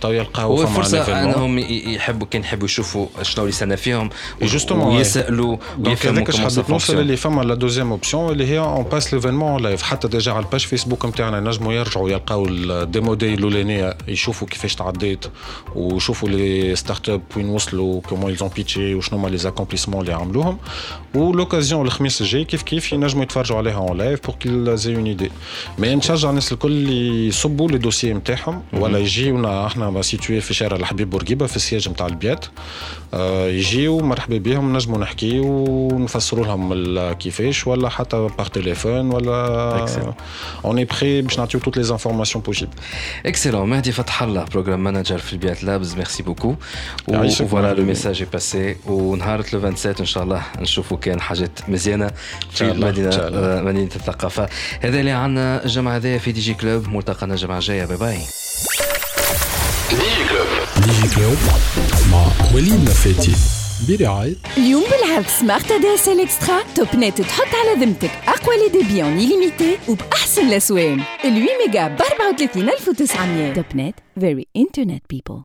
[0.01, 3.51] تو يلقاو هو فما ان فرصة ايفينمون انهم ي- يحبوا كان يحبوا يشوفوا شنو اللي
[3.55, 4.09] سنة فيهم
[4.41, 7.91] و- Justement, ويسالوا دونك ويفهموا هذاك كومون سا حبيت نوصل فونكسيون اللي فما لا دوزيام
[7.91, 11.73] اوبسيون اللي هي اون باس ليفينمون كومبليتمون لايف حتى ديجا على الباج فيسبوك نتاعنا نجموا
[11.73, 15.25] يرجعوا يلقاو الديمو دي الاولانيه يشوفوا كيفاش تعديت
[15.75, 20.57] ويشوفوا les startups وين وصلوا comment ils ont pitché وشنو هما les accomplissements اللي عملوهم
[21.15, 25.05] و l'occasion الخميس الجاي كيف كيف ينجموا يتفرجوا عليها en live pour qu'ils aient une
[25.05, 25.31] idée
[25.77, 30.53] mais نشجع الناس الكل اللي يصبوا les dossiers نتاعهم ولا يجيونا إحنا c'est tout في
[30.53, 32.45] شارع الحبيب بورقيبه في ال siège نتاع ال BIAT
[33.59, 39.32] يجيو مرحبا بهم نجموا نحكيو ونفسروا لهم كيفاش ولا حتى par téléphone ولا
[40.65, 42.71] on est prêt باش نعطيو toutes les informations possibles
[43.25, 46.55] Excellent مهدي فتح الله program manager في ال BIAT Labs merci beaucoup
[47.07, 47.87] يعيشك voilà لو معلم.
[47.87, 52.11] message est passé ونهار le 27 ان شاء الله نشوفوا كان حاجات مزيانه
[52.51, 53.09] في مدينه
[53.61, 54.49] مدينه الثقافه
[54.81, 58.17] هذا اللي عندنا الجمعه هذايا في DigiClub ملتقانا الجمعه الجايه bye bye
[60.85, 61.37] Digi Club
[62.11, 62.25] مع
[62.55, 62.89] وليد
[63.89, 69.77] برعاية اليوم بالعرض Smart ADSL Extra Topnet تحط على ذمتك أقوى les débits en illimité
[69.89, 75.41] وباحسن الاسوان ال 8 ميجا ب 34900 Topnet very internet people